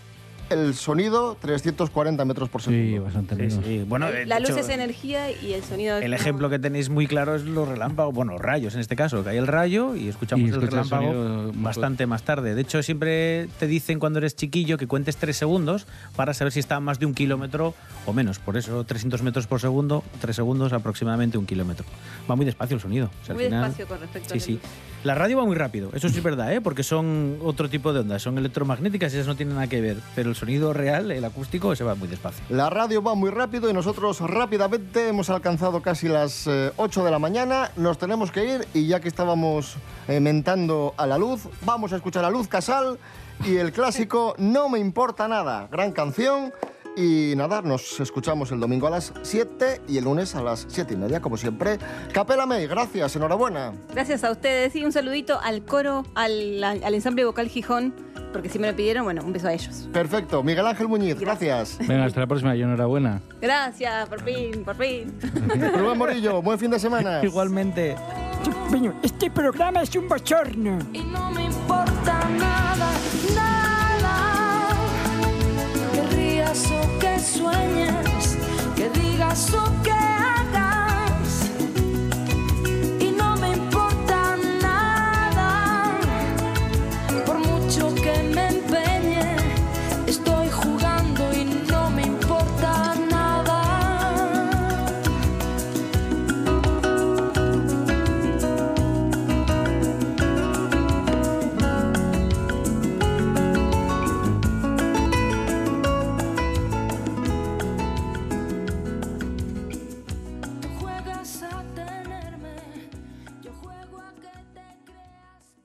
El 0.50 0.74
sonido, 0.74 1.38
340 1.40 2.26
metros 2.26 2.50
por 2.50 2.62
segundo. 2.62 2.84
Sí, 2.84 2.98
bastante 3.00 3.36
Sí, 3.36 3.42
menos. 3.42 3.66
sí. 3.66 3.86
Bueno, 3.88 4.08
La 4.26 4.40
luz 4.40 4.50
hecho, 4.50 4.60
es 4.60 4.70
energía 4.70 5.30
y 5.32 5.54
el 5.54 5.64
sonido 5.64 5.98
es 5.98 6.04
El 6.04 6.12
como- 6.12 6.22
ejemplo 6.22 6.50
que 6.50 6.58
tenéis 6.58 6.90
muy 6.90 7.06
claro 7.06 7.36
es 7.36 7.44
los 7.44 7.68
relámpagos, 7.68 8.14
bueno, 8.16 8.38
rayos 8.40 8.74
en 8.74 8.80
este 8.80 8.96
caso, 8.96 9.24
que 9.24 9.30
hay 9.30 9.38
el 9.38 9.46
rayo 9.48 9.96
y 9.96 10.08
escuchamos 10.10 10.50
Y 10.50 10.52
el 10.52 10.60
relámpago 10.62 11.52
más 11.54 11.70
bastante 11.80 12.08
más 12.08 12.24
tarde. 12.24 12.56
De 12.56 12.62
hecho, 12.62 12.82
siempre 12.82 13.48
te 13.60 13.68
dicen 13.68 14.00
cuando 14.00 14.18
eres 14.20 14.36
chiquillo 14.36 14.78
que 14.80 14.88
cuentes 14.88 15.18
tres 15.18 15.38
segundos 15.38 15.86
para 16.16 16.34
saber 16.34 16.52
si 16.52 16.60
está 16.60 16.78
a 16.78 16.80
más 16.80 16.98
de 17.00 17.06
un 17.06 17.14
kilómetro 17.14 17.76
o 18.08 18.14
menos. 18.14 18.40
Por 18.40 18.58
eso, 18.58 18.84
300 18.84 19.22
metros 19.22 19.46
por 19.46 19.62
segundo, 19.62 20.04
tres 20.20 20.36
segundos 20.36 20.74
aproximadamente 20.74 21.38
un 21.38 21.46
kilómetro. 21.46 21.86
Va 22.30 22.36
muy 22.36 22.46
despacio 22.46 22.76
el 22.76 22.82
sonido. 22.82 23.12
O 23.22 23.26
sea, 23.26 23.34
al 23.34 23.36
Muy 23.36 23.46
final- 23.46 23.62
despacio 23.66 23.88
con 23.88 24.00
respecto 24.00 24.34
a 24.34 24.34
Sí, 24.34 24.40
sí. 24.40 24.52
luz. 24.54 24.62
La 25.04 25.16
radio 25.16 25.38
va 25.38 25.46
muy 25.46 25.56
rápido, 25.56 25.92
eso 25.94 26.10
sí 26.10 26.18
es 26.18 26.24
verdad, 26.24 26.52
¿eh? 26.54 26.60
porque 26.60 26.84
son 26.84 27.40
otro 27.42 27.70
tipo 27.70 27.94
de 27.94 28.02
ondas, 28.02 28.22
son 28.22 28.38
electromagnéticas 28.38 29.14
y 29.14 29.16
esas 29.16 29.28
no 29.28 29.36
tienen 29.38 29.56
nada 29.56 29.68
que 29.68 29.80
ver. 29.80 29.98
Pero 30.14 30.30
el 30.30 30.36
sonido 30.36 30.74
real, 30.74 31.10
el 31.12 31.24
acústico, 31.24 31.74
se 31.74 31.86
va 31.86 31.96
muy 31.96 32.10
despacio. 32.10 32.44
La 32.50 32.70
radio 32.70 33.02
va 33.02 33.16
muy 33.16 33.30
rápido 33.30 33.70
y 33.70 33.74
nosotros 33.74 34.20
rápidamente 34.20 35.08
hemos 35.08 35.30
alcanzado 35.30 35.82
casi 35.82 36.10
las 36.10 36.48
eh, 36.48 36.74
8 36.76 37.06
de 37.06 37.12
la 37.12 37.20
mañana. 37.20 37.72
Nos 37.78 37.98
tenemos 37.98 38.30
que 38.30 38.44
ir 38.56 38.68
y 38.74 38.88
ya 38.88 39.00
que 39.00 39.08
estábamos 39.08 39.78
eh, 40.10 40.20
mentando 40.20 40.94
a 40.98 41.08
la 41.08 41.18
luz, 41.18 41.48
vamos 41.62 41.94
a 41.94 41.96
escuchar 41.96 42.26
a 42.26 42.30
Luz 42.30 42.50
Casal 42.50 43.00
y 43.46 43.56
el 43.56 43.72
clásico 43.72 44.36
No 44.38 44.68
me 44.68 44.80
importa 44.80 45.30
nada. 45.30 45.70
Gran 45.72 45.94
canción. 45.94 46.52
Y 47.00 47.34
nada, 47.38 47.62
nos 47.62 47.98
escuchamos 48.02 48.52
el 48.52 48.60
domingo 48.60 48.86
a 48.88 48.90
las 48.90 49.14
7 49.22 49.84
y 49.88 49.98
el 50.00 50.04
lunes 50.04 50.36
a 50.36 50.42
las 50.42 50.66
7 50.68 50.96
y 50.96 50.98
media, 50.98 51.22
como 51.22 51.38
siempre. 51.38 51.80
Capela 52.12 52.46
May, 52.46 52.68
gracias, 52.68 53.16
enhorabuena. 53.16 53.72
Gracias 53.94 54.26
a 54.26 54.32
ustedes 54.32 54.76
y 54.76 54.84
un 54.84 54.92
saludito 54.92 55.40
al 55.40 55.64
coro, 55.64 56.04
al, 56.14 56.62
al 56.62 56.94
ensamble 56.94 57.24
vocal 57.24 57.48
Gijón, 57.48 57.94
porque 58.34 58.50
si 58.50 58.60
me 58.60 58.70
lo 58.70 58.76
pidieron, 58.76 59.06
bueno, 59.06 59.24
un 59.24 59.32
beso 59.32 59.48
a 59.48 59.54
ellos. 59.54 59.88
Perfecto. 59.94 60.44
Miguel 60.44 60.68
Ángel 60.68 60.90
Muñiz, 60.90 61.18
gracias. 61.18 61.78
Venga, 61.88 62.04
hasta 62.04 62.20
la 62.20 62.28
próxima 62.28 62.54
y 62.58 62.64
enhorabuena. 62.64 63.22
Gracias, 63.40 64.10
por 64.10 64.22
fin, 64.22 64.66
por 64.66 64.76
fin. 64.76 65.18
Rubén 65.78 65.98
Morillo, 65.98 66.42
buen 66.42 66.60
fin 66.60 66.70
de 66.70 66.80
semana. 66.80 67.24
Igualmente. 67.24 67.96
Este 69.02 69.32
programa 69.32 69.84
es 69.84 69.96
un 69.96 70.10
bochorno. 70.10 70.80
Y 70.92 71.00
no 71.00 71.32
me 71.32 71.46
importa 71.46 71.79
Que 78.76 78.90
digas 78.90 79.40
su 79.52 79.62
que 79.84 79.99